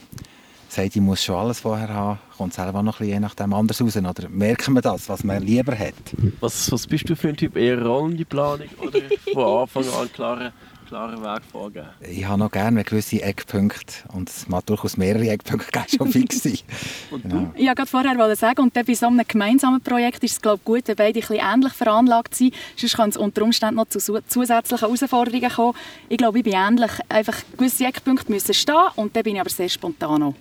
sagt, 0.67 0.98
ich 0.98 1.02
muss 1.02 1.24
schon 1.24 1.36
alles 1.36 1.62
vorher 1.62 1.88
haben, 1.88 2.20
kommt 2.38 2.52
es 2.52 2.58
selber 2.58 2.84
noch 2.84 2.96
ein 2.96 3.00
bisschen 3.00 3.13
je 3.13 3.20
nachdem 3.22 3.54
anders 3.54 3.82
raus. 3.82 3.96
Oder 3.96 4.28
merken 4.28 4.74
wir 4.74 4.82
das, 4.82 5.08
was 5.08 5.24
man 5.24 5.41
lieber 5.41 5.78
hat? 5.78 5.93
Was, 6.41 6.70
was 6.70 6.86
bist 6.86 7.10
du 7.10 7.15
für 7.15 7.30
ein 7.30 7.38
Typ? 7.38 7.56
Eher 7.56 7.82
rollende 7.82 8.26
Planung 8.26 8.67
oder 8.78 9.00
von 9.34 9.62
Anfang 9.62 10.02
an 10.02 10.12
klare 10.12 10.52
klaren 10.88 11.21
Weg 11.21 11.41
vorgeben? 11.52 11.88
Ich 12.02 12.26
habe 12.26 12.39
noch 12.39 12.52
gerne 12.52 12.84
gewisse 12.84 13.21
Eckpunkte 13.21 13.93
und 14.13 14.30
es 14.30 14.47
mag 14.47 14.65
durchaus 14.65 14.97
mehrere 14.97 15.30
Eckpunkte 15.30 15.84
schon 15.95 16.12
fix 16.12 16.43
sein. 16.43 16.60
genau. 17.23 17.52
Ich 17.56 17.67
wollte 17.67 17.86
vorher 17.86 18.36
sagen, 18.36 18.62
und 18.62 18.73
bei 18.73 18.93
so 18.93 19.08
einem 19.08 19.21
gemeinsamen 19.28 19.82
Projekt 19.82 20.23
ist 20.23 20.32
es 20.34 20.41
glaube 20.41 20.60
ich, 20.60 20.65
gut, 20.65 20.88
wenn 20.88 20.95
beide 20.95 21.19
ein 21.19 21.56
ähnlich 21.56 21.73
veranlagt 21.73 22.36
sind. 22.36 22.54
Sonst 22.76 22.95
kann 22.95 23.10
es 23.10 23.17
unter 23.17 23.43
Umständen 23.43 23.76
noch 23.76 23.88
zu 23.88 24.00
zusätzlichen 24.00 24.88
Herausforderungen 24.88 25.52
kommen. 25.52 25.73
Ich 26.10 26.17
glaube, 26.17 26.39
ich 26.39 26.43
bin 26.43 26.54
ähnlich. 26.54 26.91
Einfach 27.10 27.38
gewisse 27.58 27.86
Eckpunkte 27.86 28.32
müssen 28.32 28.54
stehen 28.54 28.76
und 28.95 29.15
dann 29.15 29.23
bin 29.23 29.36
ich 29.36 29.41
aber 29.41 29.50
sehr 29.50 29.69
spontan. 29.69 30.34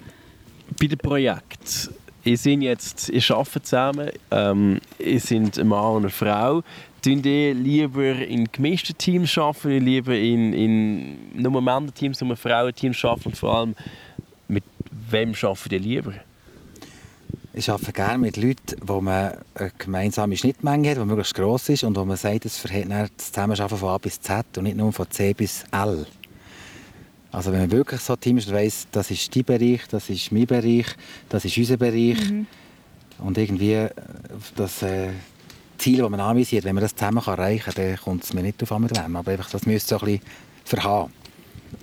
Bei 0.80 0.86
dem 0.86 0.98
Projekt 0.98 1.90
ihr 2.26 2.36
seid 2.36 2.60
jetzt, 2.60 3.08
ihr 3.08 3.22
arbeitet 3.30 3.66
zusammen, 3.66 4.10
ähm, 4.30 4.80
ihr 4.98 5.20
seid 5.20 5.58
ein 5.58 5.68
Mann 5.68 5.94
und 5.94 6.02
eine 6.02 6.10
Frau. 6.10 6.62
Tun 7.02 7.22
ihr 7.22 7.54
lieber 7.54 8.16
in 8.16 8.50
gemischten 8.50 8.98
Teams 8.98 9.38
arbeiten, 9.38 9.68
oder 9.68 9.78
lieber 9.78 10.14
in, 10.14 10.52
in 10.52 11.40
nur 11.40 11.62
Männer-Teams, 11.62 12.20
nur 12.20 12.36
Frauen-Teams 12.36 13.04
arbeiten 13.04 13.28
und 13.28 13.36
vor 13.36 13.54
allem 13.54 13.74
mit 14.48 14.64
wem 15.10 15.32
arbeitet 15.40 15.72
ihr 15.72 15.80
lieber? 15.80 16.14
Ich 17.54 17.70
arbeite 17.70 17.92
gerne 17.92 18.18
mit 18.18 18.36
Leuten, 18.36 18.76
wo 18.82 19.00
man 19.00 19.34
eine 19.54 19.72
gemeinsame 19.78 20.36
Schnittmenge 20.36 20.90
hat, 20.90 20.98
die 20.98 21.04
möglichst 21.04 21.34
gross 21.34 21.68
ist 21.68 21.84
und 21.84 21.96
wo 21.96 22.04
man 22.04 22.16
sagt, 22.16 22.44
es 22.44 22.58
verhält 22.58 22.90
das 22.90 23.32
Zusammenarbeiten 23.32 23.78
von 23.78 23.88
A 23.88 23.98
bis 23.98 24.20
Z 24.20 24.58
und 24.58 24.64
nicht 24.64 24.76
nur 24.76 24.92
von 24.92 25.10
C 25.10 25.32
bis 25.32 25.64
L. 25.70 26.06
Also 27.36 27.52
wenn 27.52 27.60
man 27.60 27.70
wirklich 27.70 28.00
so 28.00 28.14
ein 28.14 28.20
Team 28.20 28.38
ist, 28.38 28.50
weiss, 28.50 28.86
das 28.90 29.10
ist 29.10 29.36
dein 29.36 29.44
Bereich, 29.44 29.82
das 29.90 30.08
ist 30.08 30.32
mein 30.32 30.46
Bereich, 30.46 30.86
das 31.28 31.44
ist 31.44 31.58
unser 31.58 31.76
Bereich 31.76 32.30
mhm. 32.30 32.46
und 33.18 33.36
irgendwie 33.36 33.74
äh, 33.74 33.90
das 34.56 34.80
äh, 34.80 35.10
Ziel, 35.76 35.98
das 35.98 36.08
man 36.08 36.20
anvisiert, 36.20 36.64
wenn 36.64 36.74
man 36.74 36.80
das 36.80 36.96
zusammen 36.96 37.22
erreichen 37.26 37.74
kann, 37.74 37.84
dann 37.84 37.96
kommt 37.98 38.24
es 38.24 38.32
mir 38.32 38.40
nicht 38.40 38.62
auf 38.62 38.72
einmal 38.72 38.90
Aber 38.96 39.30
einfach, 39.30 39.50
das 39.50 39.66
müsste 39.66 39.98
so 39.98 40.00
ein 40.06 40.12
bisschen 40.12 40.26
verhaben. 40.64 41.12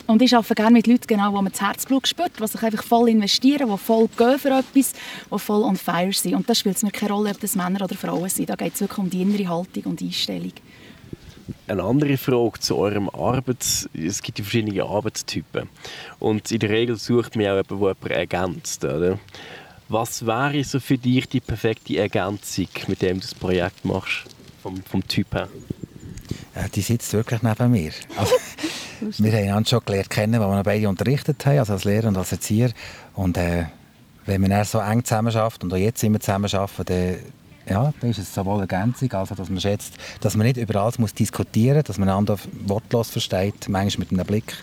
Und 0.07 0.23
ich 0.23 0.35
arbeite 0.35 0.55
gerne 0.55 0.71
mit 0.71 0.87
Leuten, 0.87 1.05
genau, 1.05 1.31
wo 1.31 1.39
man 1.39 1.51
das 1.51 1.61
Herzblut 1.61 2.07
spürt, 2.07 2.31
die 2.39 2.47
sich 2.47 2.63
einfach 2.63 2.83
voll 2.83 3.09
investieren, 3.09 3.69
die 3.69 3.77
voll 3.77 4.09
gehen 4.17 4.39
für 4.39 4.57
etwas, 4.57 4.93
die 5.31 5.37
voll 5.39 5.61
on 5.61 5.75
fire 5.75 6.13
sind. 6.13 6.33
Und 6.33 6.49
da 6.49 6.55
spielt 6.55 6.77
es 6.77 6.83
mir 6.83 6.89
keine 6.89 7.13
Rolle, 7.13 7.29
ob 7.29 7.39
das 7.39 7.55
Männer 7.55 7.83
oder 7.83 7.95
Frauen 7.95 8.27
sind. 8.27 8.49
Da 8.49 8.55
geht 8.55 8.73
es 8.73 8.81
wirklich 8.81 8.97
um 8.97 9.09
die 9.11 9.21
innere 9.21 9.47
Haltung 9.49 9.83
und 9.83 10.01
Einstellung. 10.01 10.53
Eine 11.67 11.83
andere 11.83 12.17
Frage 12.17 12.59
zu 12.59 12.77
eurem 12.77 13.09
Arbeits... 13.09 13.89
Es 13.93 14.21
gibt 14.21 14.37
die 14.37 14.43
verschiedenen 14.43 14.81
Arbeitstypen. 14.81 15.69
Und 16.19 16.51
in 16.51 16.59
der 16.59 16.69
Regel 16.69 16.95
sucht 16.95 17.35
man 17.35 17.45
auch 17.45 17.49
jemanden, 17.49 17.69
der 17.69 17.77
jemanden 17.77 18.11
ergänzt. 18.11 18.85
Oder? 18.85 19.19
Was 19.89 20.25
wäre 20.25 20.63
so 20.63 20.79
für 20.79 20.97
dich 20.97 21.27
die 21.27 21.41
perfekte 21.41 21.97
Ergänzung, 21.97 22.67
mit 22.87 23.01
dem 23.01 23.19
du 23.19 23.21
das 23.21 23.35
Projekt 23.35 23.83
machst, 23.85 24.25
vom, 24.61 24.81
vom 24.83 25.05
Typ 25.07 25.33
her? 25.33 25.49
Ja, 26.55 26.67
die 26.67 26.81
sitzt 26.81 27.11
wirklich 27.13 27.41
neben 27.41 27.71
mir. 27.71 27.91
Also, 28.15 28.33
wir 29.17 29.33
haben 29.33 29.57
uns 29.57 29.69
schon 29.69 29.81
gelernt 29.85 30.09
kennen, 30.09 30.39
weil 30.39 30.49
wir 30.49 30.63
beide 30.63 30.87
unterrichtet 30.87 31.45
haben, 31.45 31.59
also 31.59 31.73
als 31.73 31.83
Lehrer 31.83 32.07
und 32.07 32.17
als 32.17 32.31
Erzieher. 32.31 32.71
Und 33.15 33.37
äh, 33.37 33.65
wenn 34.25 34.41
man 34.41 34.63
so 34.63 34.79
eng 34.79 35.03
zusammenarbeitet 35.03 35.63
und 35.63 35.73
auch 35.73 35.77
jetzt 35.77 36.03
immer 36.03 36.19
zusammenarbeiten, 36.19 36.85
dann 36.85 37.17
ja, 37.69 37.93
dann 37.99 38.09
ist 38.09 38.19
es 38.19 38.33
sowohl 38.33 38.61
Ergänzung, 38.61 39.11
also 39.13 39.35
dass 39.35 39.49
man 39.49 39.59
schätzt, 39.59 39.93
dass 40.21 40.35
man 40.35 40.47
nicht 40.47 40.57
über 40.57 40.81
alles 40.81 40.99
muss 40.99 41.13
diskutieren 41.13 41.77
muss, 41.77 41.85
dass 41.85 41.97
man 41.97 42.09
einander 42.09 42.37
wortlos 42.65 43.09
versteht, 43.09 43.69
manchmal 43.69 44.05
mit 44.05 44.11
einem 44.11 44.25
Blick. 44.25 44.55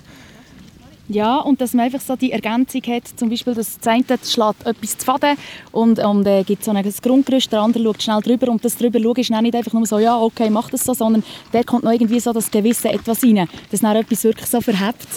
Ja, 1.11 1.39
und 1.39 1.61
dass 1.61 1.75
man 1.75 1.87
einfach 1.87 2.01
so 2.01 2.15
die 2.15 2.31
Ergänzung 2.31 2.83
hat, 2.83 3.03
zum 3.17 3.31
Beispiel, 3.31 3.53
dass 3.53 3.81
das 3.81 3.87
eine 3.89 4.05
schlägt 4.05 4.65
etwas 4.65 4.97
zu 4.97 5.05
faden 5.05 5.37
und, 5.73 5.99
und 5.99 6.25
äh, 6.25 6.45
gibt 6.45 6.63
so 6.63 6.71
ein 6.71 6.95
Grundgerüst, 7.03 7.51
der 7.51 7.63
andere 7.63 7.83
schaut 7.83 8.03
schnell 8.03 8.21
drüber 8.21 8.49
und 8.53 8.65
das 8.65 8.77
drüber 8.77 9.01
schauen 9.01 9.17
ist 9.17 9.31
dann 9.31 9.43
nicht 9.43 9.57
einfach 9.57 9.73
nur 9.73 9.87
so, 9.87 9.99
ja, 9.99 10.17
okay, 10.17 10.49
mach 10.51 10.71
das 10.71 10.85
so, 10.85 10.95
sondern 10.95 11.25
der 11.53 11.65
kommt 11.65 11.83
noch 11.83 11.91
irgendwie 11.91 12.21
so 12.21 12.33
das 12.33 12.49
Gewisse 12.49 12.91
etwas 12.91 13.25
rein, 13.25 13.49
dass 13.73 13.81
dann 13.81 13.97
etwas 13.97 14.23
wirklich 14.23 14.47
so 14.47 14.61
verhebt. 14.61 15.09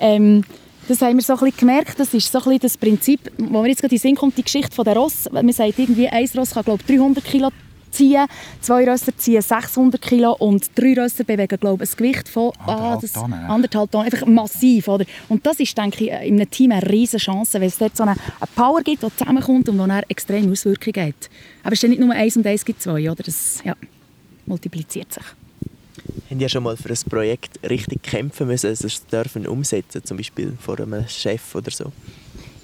Ähm, 0.00 0.42
das 0.88 1.00
haben 1.00 1.16
wir 1.16 1.22
so 1.22 1.36
ein 1.36 1.52
gemerkt. 1.56 1.98
Das 1.98 2.14
ist 2.14 2.30
so 2.30 2.40
ein 2.44 2.58
das 2.58 2.76
Prinzip, 2.76 3.20
wo 3.38 3.62
wir 3.62 3.68
jetzt 3.68 3.80
gerade 3.80 3.94
in 3.94 4.00
Sinn 4.00 4.14
kommt, 4.14 4.36
die 4.38 4.42
Geschichte 4.42 4.82
der 4.82 4.96
Ross. 4.96 5.28
Man 5.30 5.50
sagt 5.52 5.78
irgendwie, 5.78 6.08
ein 6.08 6.28
Ross 6.36 6.52
kann 6.52 6.64
glaube 6.64 6.82
300 6.84 7.24
Kilo 7.24 7.50
ziehen. 7.90 8.26
Zwei 8.60 8.88
Rösser 8.88 9.16
ziehen 9.16 9.42
600 9.42 10.00
Kilo 10.00 10.32
und 10.38 10.70
drei 10.74 10.94
Rösser 10.94 11.24
bewegen, 11.24 11.58
glaube 11.58 11.84
ich, 11.84 11.90
ein 11.90 11.96
Gewicht 11.96 12.28
von 12.28 12.52
ah, 12.66 12.98
das, 13.00 13.12
Tonnen. 13.12 13.32
anderthalb 13.32 13.90
Tonnen. 13.90 14.06
Einfach 14.06 14.26
massiv. 14.26 14.88
Oder? 14.88 15.04
Und 15.28 15.46
das 15.46 15.60
ist, 15.60 15.76
denke 15.76 16.04
ich, 16.04 16.10
in 16.10 16.36
einem 16.36 16.50
Team 16.50 16.72
eine 16.72 16.88
riesige 16.88 17.22
Chance, 17.22 17.60
weil 17.60 17.68
es 17.68 17.78
dort 17.78 17.96
so 17.96 18.02
eine, 18.02 18.12
eine 18.12 18.48
Power 18.54 18.82
gibt, 18.82 19.02
die 19.02 19.16
zusammenkommt 19.16 19.68
und 19.68 19.78
die 19.78 19.88
dann 19.88 20.02
extreme 20.08 20.50
Auswirkungen 20.52 21.08
hat. 21.08 21.30
Aber 21.62 21.72
es 21.72 21.78
ist 21.78 21.82
ja 21.82 21.88
nicht 21.88 22.00
nur 22.00 22.12
eins 22.12 22.36
und 22.36 22.46
eins 22.46 22.64
gibt 22.64 22.82
zwei. 22.82 23.10
Oder? 23.10 23.22
Das 23.22 23.60
ja, 23.64 23.74
multipliziert 24.46 25.12
sich. 25.12 25.24
Haben 26.30 26.40
ja 26.40 26.48
schon 26.48 26.62
mal 26.62 26.76
für 26.76 26.90
ein 26.90 27.10
Projekt 27.10 27.58
richtig 27.68 28.02
kämpfen 28.02 28.46
müssen, 28.46 28.68
also 28.68 28.86
es 28.86 29.06
dürfen 29.06 29.46
umsetzen, 29.46 30.04
zum 30.04 30.16
Beispiel 30.16 30.56
vor 30.60 30.78
einem 30.80 31.06
Chef 31.08 31.54
oder 31.54 31.70
so? 31.70 31.92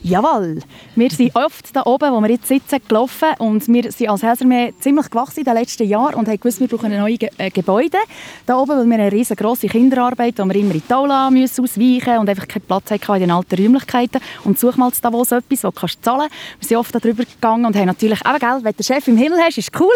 Jawohl. 0.05 0.59
Wir 0.97 1.11
sind 1.11 1.31
oft 1.37 1.77
da 1.77 1.85
oben, 1.85 2.13
wo 2.13 2.21
wir 2.21 2.31
jetzt 2.31 2.49
sitzen, 2.49 2.81
gelaufen 2.89 3.29
und 3.39 3.69
wir 3.69 3.93
sind 3.93 4.09
als 4.09 4.25
Helsermeer 4.25 4.73
ziemlich 4.81 5.09
gewachsen 5.09 5.39
in 5.41 5.45
den 5.45 5.55
letzten 5.55 5.87
Jahren 5.87 6.17
und 6.17 6.27
haben 6.27 6.41
gewusst, 6.41 6.59
wir 6.59 6.67
brauchen 6.67 6.91
ein 6.91 6.99
neues 6.99 7.21
Ge 7.21 7.31
äh, 7.39 7.51
Gebäude 7.51 7.99
da 8.45 8.59
oben, 8.59 8.71
weil 8.71 8.87
wir 8.87 8.95
eine 8.95 9.13
riesengroße 9.13 9.69
Kinderarbeit, 9.69 10.41
wo 10.41 10.45
wir 10.45 10.57
immer 10.57 10.75
in 10.75 10.83
die 10.89 10.93
Aula 10.93 11.31
müssen 11.31 11.63
ausweichen 11.63 12.19
und 12.19 12.29
einfach 12.29 12.49
keinen 12.49 12.63
Platz 12.63 12.91
hatten 12.91 13.15
in 13.15 13.21
den 13.21 13.31
alten 13.31 13.55
Räumlichkeiten. 13.55 14.21
Und 14.43 14.59
such 14.59 14.77
mal 14.77 14.91
da 15.01 15.13
wo 15.13 15.23
so 15.23 15.37
etwas, 15.37 15.63
kannst 15.73 15.99
du 15.99 16.03
zahlen. 16.03 16.29
Wir 16.59 16.69
sind 16.69 16.77
oft 16.79 16.93
darüber 16.93 17.25
gegangen 17.25 17.65
und 17.65 17.77
haben 17.77 17.87
natürlich, 17.87 18.21
eben, 18.27 18.39
gell, 18.41 18.59
wenn 18.61 18.75
der 18.77 18.83
Chef 18.83 19.07
im 19.07 19.17
Himmel 19.17 19.39
hast, 19.45 19.59
ist 19.59 19.71
cool. 19.79 19.95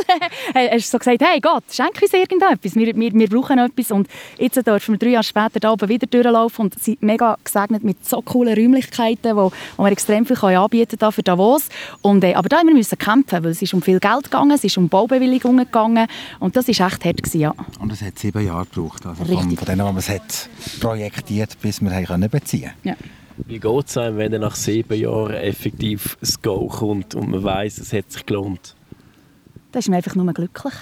hast 0.54 0.88
so 0.88 0.98
gesagt, 0.98 1.20
hey 1.20 1.40
Gott, 1.40 1.64
schenk 1.72 2.00
uns 2.00 2.12
irgendetwas, 2.12 2.76
wir, 2.76 2.94
wir, 2.94 3.12
wir 3.12 3.28
brauchen 3.28 3.58
etwas. 3.58 3.90
Und 3.90 4.06
jetzt 4.38 4.64
dürfen 4.64 4.94
wir 4.94 4.98
drei 4.98 5.08
Jahre 5.08 5.24
später 5.24 5.58
da 5.58 5.72
oben 5.72 5.88
wieder 5.88 6.06
durchlaufen 6.06 6.66
und 6.66 6.78
sind 6.80 7.02
mega 7.02 7.36
gesegnet 7.42 7.82
mit 7.82 8.06
so 8.06 8.22
coolen 8.22 8.54
Räumlichkeiten, 8.54 9.34
wo, 9.34 9.50
wo 9.76 9.84
wir 9.84 9.95
extrem 9.96 10.26
viel 10.26 10.36
anbieten 10.36 10.98
kann 10.98 11.12
für 11.12 11.22
Davos. 11.22 11.68
Und, 12.02 12.22
äh, 12.22 12.34
aber 12.34 12.50
da 12.50 12.58
haben 12.58 12.68
wir 12.68 12.74
müssen 12.74 12.98
kämpfen, 12.98 13.42
weil 13.42 13.50
es 13.50 13.62
ist 13.62 13.72
um 13.72 13.80
viel 13.80 13.98
Geld 13.98 14.24
gegangen, 14.24 14.50
es 14.50 14.62
ist 14.62 14.76
um 14.76 14.88
Baubewilligungen 14.90 15.64
gegangen 15.64 16.06
und 16.38 16.54
das 16.54 16.68
ist 16.68 16.80
echt 16.80 17.04
hart 17.04 17.22
gewesen, 17.22 17.40
ja. 17.40 17.54
Und 17.80 17.92
es 17.92 18.02
hat 18.02 18.18
sieben 18.18 18.44
Jahre 18.44 18.66
gebraucht, 18.66 19.06
also 19.06 19.22
Richtig. 19.22 19.38
von, 19.40 19.56
von 19.56 19.66
denen, 19.66 19.80
wo 19.80 19.86
man 19.86 19.96
es 19.96 20.08
hat 20.10 20.50
projektiert, 20.80 21.58
bis 21.62 21.80
wir 21.80 21.90
haben 21.90 22.04
können 22.04 22.28
beziehen. 22.28 22.72
Ja. 22.84 22.94
Wie 23.38 23.58
geht 23.58 23.86
es 23.86 23.96
einem, 23.96 24.18
wenn 24.18 24.32
dann 24.32 24.42
nach 24.42 24.54
sieben 24.54 24.98
Jahren 24.98 25.34
effektiv 25.34 26.16
das 26.20 26.40
Go 26.40 26.66
kommt 26.68 27.14
und 27.14 27.30
man 27.30 27.42
weiß, 27.42 27.78
es 27.78 27.92
hat 27.92 28.10
sich 28.10 28.24
gelohnt? 28.26 28.74
Da 29.72 29.78
ist 29.78 29.88
man 29.88 29.96
einfach 29.96 30.14
nur 30.14 30.32
glücklich. 30.32 30.74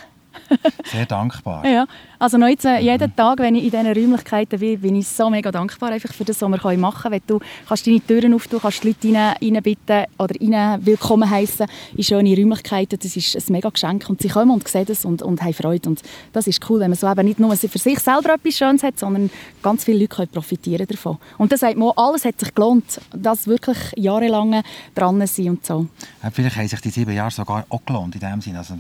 Sehr 0.85 1.07
dankbar. 1.07 1.67
Ja, 1.67 1.87
also 2.19 2.39
noch 2.39 2.49
jetzt, 2.49 2.65
äh, 2.65 2.79
jeden 2.79 3.15
Tag, 3.15 3.39
wenn 3.39 3.55
ich 3.55 3.65
in 3.65 3.71
diesen 3.71 3.87
Räumlichkeiten 3.87 4.59
bin, 4.59 4.81
bin 4.81 4.97
ich 4.97 5.09
so 5.09 5.29
mega 5.31 5.51
dankbar 5.51 5.91
einfach 5.91 6.13
für 6.13 6.25
das, 6.25 6.41
was 6.41 6.51
wir 6.51 6.77
machen 6.79 7.03
können. 7.03 7.13
Wenn 7.13 7.23
du 7.27 7.41
kannst 7.69 7.87
deine 7.87 8.01
Türen 8.01 8.35
auftun, 8.35 8.61
kannst 8.61 8.83
die 8.83 8.89
Leute 8.89 9.09
rein, 9.09 9.37
reinbitten 9.41 10.05
oder 10.19 10.35
rein 10.41 10.87
willkommen 10.87 11.29
heißen 11.29 11.67
in 11.97 12.05
schöne 12.05 12.37
Räumlichkeiten, 12.37 12.99
das 12.99 13.17
ist 13.17 13.37
ein 13.37 13.53
mega 13.53 13.69
Geschenk 13.69 14.09
und 14.09 14.21
sie 14.21 14.29
kommen 14.29 14.51
und 14.51 14.67
sehen 14.69 14.87
das 14.87 15.05
und, 15.05 15.23
und 15.23 15.43
haben 15.43 15.55
Freude 15.55 15.89
und 15.89 16.03
das 16.33 16.47
ist 16.47 16.69
cool, 16.69 16.81
wenn 16.81 16.91
man 16.91 16.99
so 16.99 17.11
eben 17.11 17.27
nicht 17.27 17.39
nur 17.39 17.55
für 17.57 17.79
sich 17.79 17.99
selber 17.99 18.35
etwas 18.35 18.57
Schönes 18.57 18.83
hat, 18.83 18.99
sondern 18.99 19.31
ganz 19.63 19.85
viele 19.85 19.99
Leute 19.99 20.17
können 20.17 20.29
profitieren 20.29 20.87
davon. 20.87 21.19
Und 21.39 21.53
dann 21.53 21.59
sagt 21.59 21.77
man, 21.77 21.93
alles 21.97 22.25
hat 22.25 22.39
sich 22.39 22.55
gelohnt, 22.55 23.01
dass 23.15 23.47
wirklich 23.47 23.79
jahrelang 23.97 24.63
dran 24.95 25.27
sein 25.27 25.51
und 25.51 25.67
so. 25.67 25.87
Ja, 26.23 26.31
Vielleicht 26.31 26.57
haben 26.57 26.69
sich 26.69 26.81
die 26.81 26.91
sieben 26.91 27.15
Jahre 27.15 27.31
sogar 27.31 27.65
auch 27.69 27.85
gelohnt 27.85 28.15
in 28.15 28.21
dem 28.21 28.41
Sinne. 28.41 28.59
Also, 28.59 28.75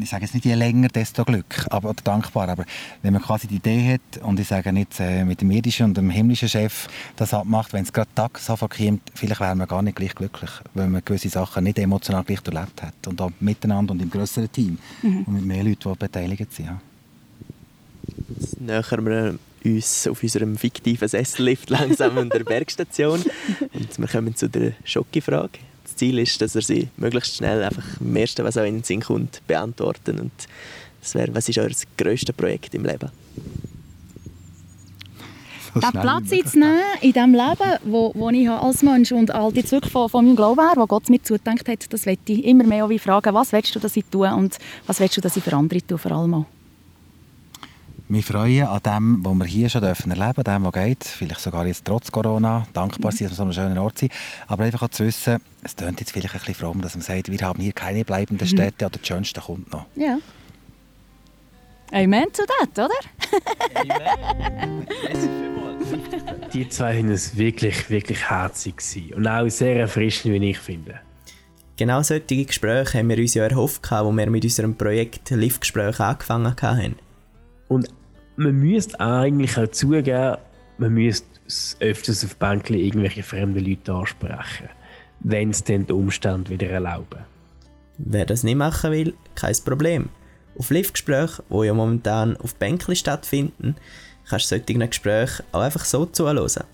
ich 0.00 0.10
sage 0.10 0.24
jetzt 0.24 0.34
nicht 0.34 0.44
je 0.44 0.54
länger, 0.54 0.88
desto 0.88 1.24
Glück, 1.24 1.66
aber 1.70 1.90
oder 1.90 2.02
dankbar. 2.02 2.48
Aber 2.48 2.64
wenn 3.02 3.12
man 3.12 3.22
quasi 3.22 3.46
die 3.46 3.56
Idee 3.56 3.94
hat 3.94 4.22
und 4.22 4.38
ich 4.38 4.48
sage 4.48 4.72
nicht 4.72 5.00
äh, 5.00 5.24
mit 5.24 5.40
dem 5.40 5.50
irdischen 5.50 5.86
und 5.86 5.96
dem 5.96 6.10
himmlischen 6.10 6.48
Chef 6.48 6.86
das 7.16 7.34
abmacht, 7.34 7.72
wenn 7.72 7.82
es 7.84 7.92
gerade 7.92 8.08
Tag 8.14 8.38
sofort 8.38 8.76
kommt, 8.76 9.02
vielleicht 9.14 9.40
wäre 9.40 9.54
man 9.54 9.66
gar 9.66 9.82
nicht 9.82 9.96
gleich 9.96 10.14
glücklich, 10.14 10.50
weil 10.74 10.88
man 10.88 11.02
gewisse 11.04 11.28
Sachen 11.28 11.64
nicht 11.64 11.78
emotional 11.78 12.24
gleich 12.24 12.40
erlebt 12.44 12.82
hat 12.82 12.94
und 13.06 13.20
auch 13.20 13.30
miteinander 13.40 13.92
und 13.92 14.02
im 14.02 14.10
größeren 14.10 14.50
Team 14.52 14.78
Mhm. 15.02 15.22
und 15.26 15.34
mit 15.34 15.44
mehr 15.44 15.64
Leuten, 15.64 15.90
die 15.92 15.98
beteiligt 15.98 16.52
sind. 16.52 16.66
Ja. 16.66 16.80
Jetzt 18.38 18.60
nähern 18.60 19.06
wir 19.06 19.38
uns 19.64 20.06
auf 20.06 20.22
unserem 20.22 20.56
fiktiven 20.56 21.08
Sessellift 21.08 21.70
langsam 21.78 22.16
an 22.18 22.28
der 22.28 22.44
Bergstation 22.44 23.22
und 23.72 23.98
wir 23.98 24.06
kommen 24.08 24.34
zu 24.34 24.48
der 24.48 24.72
Schocki-Frage. 24.84 25.58
Das 25.98 26.06
Ziel 26.06 26.20
ist, 26.20 26.40
dass 26.40 26.54
er 26.54 26.62
sie 26.62 26.86
möglichst 26.96 27.34
schnell 27.34 27.60
einfach 27.60 27.82
am 27.98 28.14
ersten, 28.14 28.44
was 28.44 28.56
auch 28.56 28.62
in 28.62 28.76
den 28.76 28.84
Sinn 28.84 29.00
kommt, 29.00 29.42
beantworten. 29.48 30.20
Und 30.20 30.30
das 31.00 31.16
wäre, 31.16 31.34
was 31.34 31.48
ist 31.48 31.58
euer 31.58 31.70
grösstes 31.96 32.36
Projekt 32.36 32.72
im 32.76 32.84
Leben? 32.84 33.10
Den 35.74 35.90
Platz 35.90 36.20
möglich. 36.30 36.44
einzunehmen 36.44 36.80
in 37.00 37.12
dem 37.12 37.32
Leben, 37.32 37.78
wo, 37.82 38.12
wo 38.14 38.30
ich 38.30 38.48
als 38.48 38.84
Mensch 38.84 39.10
und 39.10 39.34
halt 39.34 39.56
jetzt 39.56 39.72
wirklich 39.72 39.92
von, 39.92 40.08
von 40.08 40.24
meinem 40.24 40.36
Glauben 40.36 40.60
her, 40.60 40.74
wo 40.76 40.86
Gott 40.86 41.08
mir 41.08 41.20
zugedacht 41.20 41.66
hat, 41.68 41.92
das 41.92 42.06
möchte 42.06 42.32
ich 42.32 42.44
immer 42.44 42.62
mehr 42.62 42.84
auch 42.84 42.90
wie 42.90 43.00
fragen, 43.00 43.34
was 43.34 43.50
willst 43.50 43.74
du, 43.74 43.80
dass 43.80 43.96
ich 43.96 44.04
tue 44.04 44.32
und 44.32 44.56
was 44.86 45.00
willst 45.00 45.16
du, 45.16 45.20
dass 45.20 45.36
ich 45.36 45.42
für 45.42 45.52
andere 45.52 45.84
tue, 45.84 45.98
vor 45.98 46.12
allem 46.12 46.32
auch. 46.32 46.57
Wir 48.10 48.22
freuen 48.22 48.66
an 48.66 48.80
dem, 48.82 49.22
was 49.22 49.34
wir 49.34 49.44
hier 49.44 49.68
schon 49.68 49.82
dürfen 49.82 50.10
erleben 50.10 50.42
dürfen, 50.42 50.44
dem, 50.44 50.64
was 50.64 50.72
geht. 50.72 51.04
Vielleicht 51.04 51.40
sogar 51.40 51.66
jetzt 51.66 51.84
trotz 51.84 52.10
Corona. 52.10 52.66
Dankbar 52.72 53.12
sein, 53.12 53.28
dass 53.28 53.32
wir 53.32 53.36
so 53.36 53.42
einem 53.42 53.52
schönen 53.52 53.76
Ort 53.76 53.98
sind. 53.98 54.14
Aber 54.46 54.64
einfach 54.64 54.80
auch 54.82 54.88
zu 54.88 55.04
wissen, 55.04 55.42
es 55.62 55.76
klingt 55.76 56.00
jetzt 56.00 56.12
vielleicht 56.12 56.34
ein 56.34 56.38
bisschen 56.38 56.54
fromm, 56.54 56.80
dass 56.80 56.94
man 56.94 57.02
sagt, 57.02 57.30
wir 57.30 57.38
haben 57.40 57.60
hier 57.60 57.74
keine 57.74 58.06
bleibenden 58.06 58.48
Städte 58.48 58.86
oder 58.86 58.96
das 58.96 59.06
Schönste 59.06 59.42
kommt 59.42 59.70
noch. 59.70 59.84
Ja. 59.94 60.16
Amen 61.92 62.32
zu 62.32 62.44
das, 62.46 62.86
oder? 62.86 62.94
Die 66.52 66.68
zwei 66.70 66.98
haben 66.98 67.10
es 67.10 67.36
wirklich, 67.36 67.90
wirklich 67.90 68.30
herzig 68.30 68.78
gewesen. 68.78 69.12
Und 69.14 69.26
auch 69.26 69.50
sehr 69.50 69.76
erfrischend, 69.76 70.32
wie 70.32 70.50
ich 70.50 70.58
finde. 70.58 71.00
Genau 71.76 72.02
solche 72.02 72.46
Gespräche 72.46 72.98
haben 72.98 73.10
wir 73.10 73.18
uns 73.18 73.34
ja 73.34 73.44
erhofft, 73.44 73.92
als 73.92 74.16
wir 74.16 74.30
mit 74.30 74.44
unserem 74.44 74.76
Projekt 74.76 75.28
Live-Gespräch 75.28 76.00
angefangen 76.00 76.56
haben. 76.60 76.96
Und 77.68 77.88
man 78.36 78.54
müsste 78.54 78.98
eigentlich 79.00 79.58
auch 79.58 79.68
zugeben, 79.68 80.36
man 80.78 80.94
müsste 80.94 81.26
öfters 81.80 82.24
auf 82.24 82.36
Bänkchen 82.36 82.76
irgendwelche 82.76 83.22
fremden 83.22 83.64
Leute 83.64 83.92
ansprechen. 83.92 84.68
Wenn 85.20 85.50
es 85.50 85.64
denn 85.64 85.86
die 85.86 85.92
Umstände 85.92 86.50
wieder 86.50 86.68
erlauben. 86.68 87.24
Wer 87.98 88.26
das 88.26 88.44
nicht 88.44 88.56
machen 88.56 88.92
will, 88.92 89.14
kein 89.34 89.56
Problem. 89.64 90.08
Auf 90.56 90.70
Live-Gesprächen, 90.70 91.44
die 91.50 91.66
ja 91.66 91.74
momentan 91.74 92.36
auf 92.36 92.54
Bänkli 92.54 92.94
stattfinden, 92.94 93.76
kannst 94.28 94.52
du 94.52 94.56
solchen 94.56 94.88
Gesprächen 94.88 95.44
auch 95.52 95.60
einfach 95.60 95.84
so 95.84 96.06
zuhören. 96.06 96.64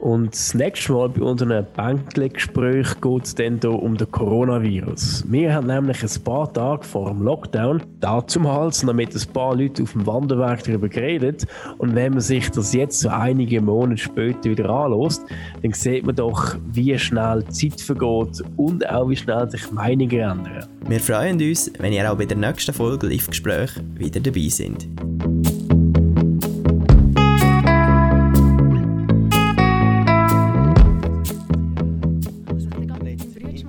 Und 0.00 0.32
das 0.32 0.54
nächste 0.54 0.94
Mal 0.94 1.10
bei 1.10 1.20
unseren 1.20 1.66
Bänkle-Gespräch 1.76 3.00
geht 3.02 3.24
es 3.24 3.34
dann 3.34 3.60
hier 3.60 3.70
um 3.70 3.98
den 3.98 4.10
Coronavirus. 4.10 5.24
Wir 5.28 5.52
haben 5.52 5.66
nämlich 5.66 6.02
ein 6.02 6.24
paar 6.24 6.50
Tage 6.50 6.84
vor 6.84 7.10
dem 7.10 7.22
Lockdown 7.22 7.82
da 8.00 8.26
zum 8.26 8.50
Hals 8.50 8.82
noch 8.82 8.94
mit 8.94 9.14
ein 9.14 9.32
paar 9.34 9.54
Leuten 9.54 9.82
auf 9.82 9.92
dem 9.92 10.06
Wanderweg 10.06 10.64
darüber 10.64 10.88
geredet. 10.88 11.46
Und 11.76 11.94
wenn 11.94 12.12
man 12.12 12.22
sich 12.22 12.50
das 12.50 12.72
jetzt 12.72 13.00
so 13.00 13.10
einige 13.10 13.60
Monate 13.60 14.00
später 14.00 14.44
wieder 14.44 14.70
anlässt, 14.70 15.22
dann 15.62 15.72
sieht 15.72 16.06
man 16.06 16.16
doch, 16.16 16.56
wie 16.72 16.98
schnell 16.98 17.42
die 17.42 17.68
Zeit 17.68 17.80
vergeht 17.82 18.42
und 18.56 18.88
auch 18.88 19.06
wie 19.10 19.16
schnell 19.16 19.50
sich 19.50 19.70
Meinungen 19.70 20.10
ändern. 20.10 20.66
Wir 20.88 21.00
freuen 21.00 21.38
uns, 21.42 21.70
wenn 21.78 21.92
ihr 21.92 22.10
auch 22.10 22.16
bei 22.16 22.24
der 22.24 22.38
nächsten 22.38 22.72
Folge 22.72 23.06
Live-Gespräch 23.06 23.72
wieder 23.98 24.20
dabei 24.20 24.48
seid. 24.48 24.88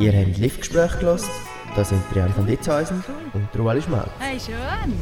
Ihr 0.02 0.14
habt 0.14 0.40
Live-Gespräch 0.40 1.00
gehört. 1.00 1.22
Da 1.76 1.84
sind 1.86 2.02
Brian 2.10 2.34
von 2.34 2.48
Ditzhäusen 2.48 3.04
und 3.34 3.48
Ruali 3.60 3.84
Schmalz. 3.84 4.10
Hey, 4.18 4.40
schön. 4.40 4.94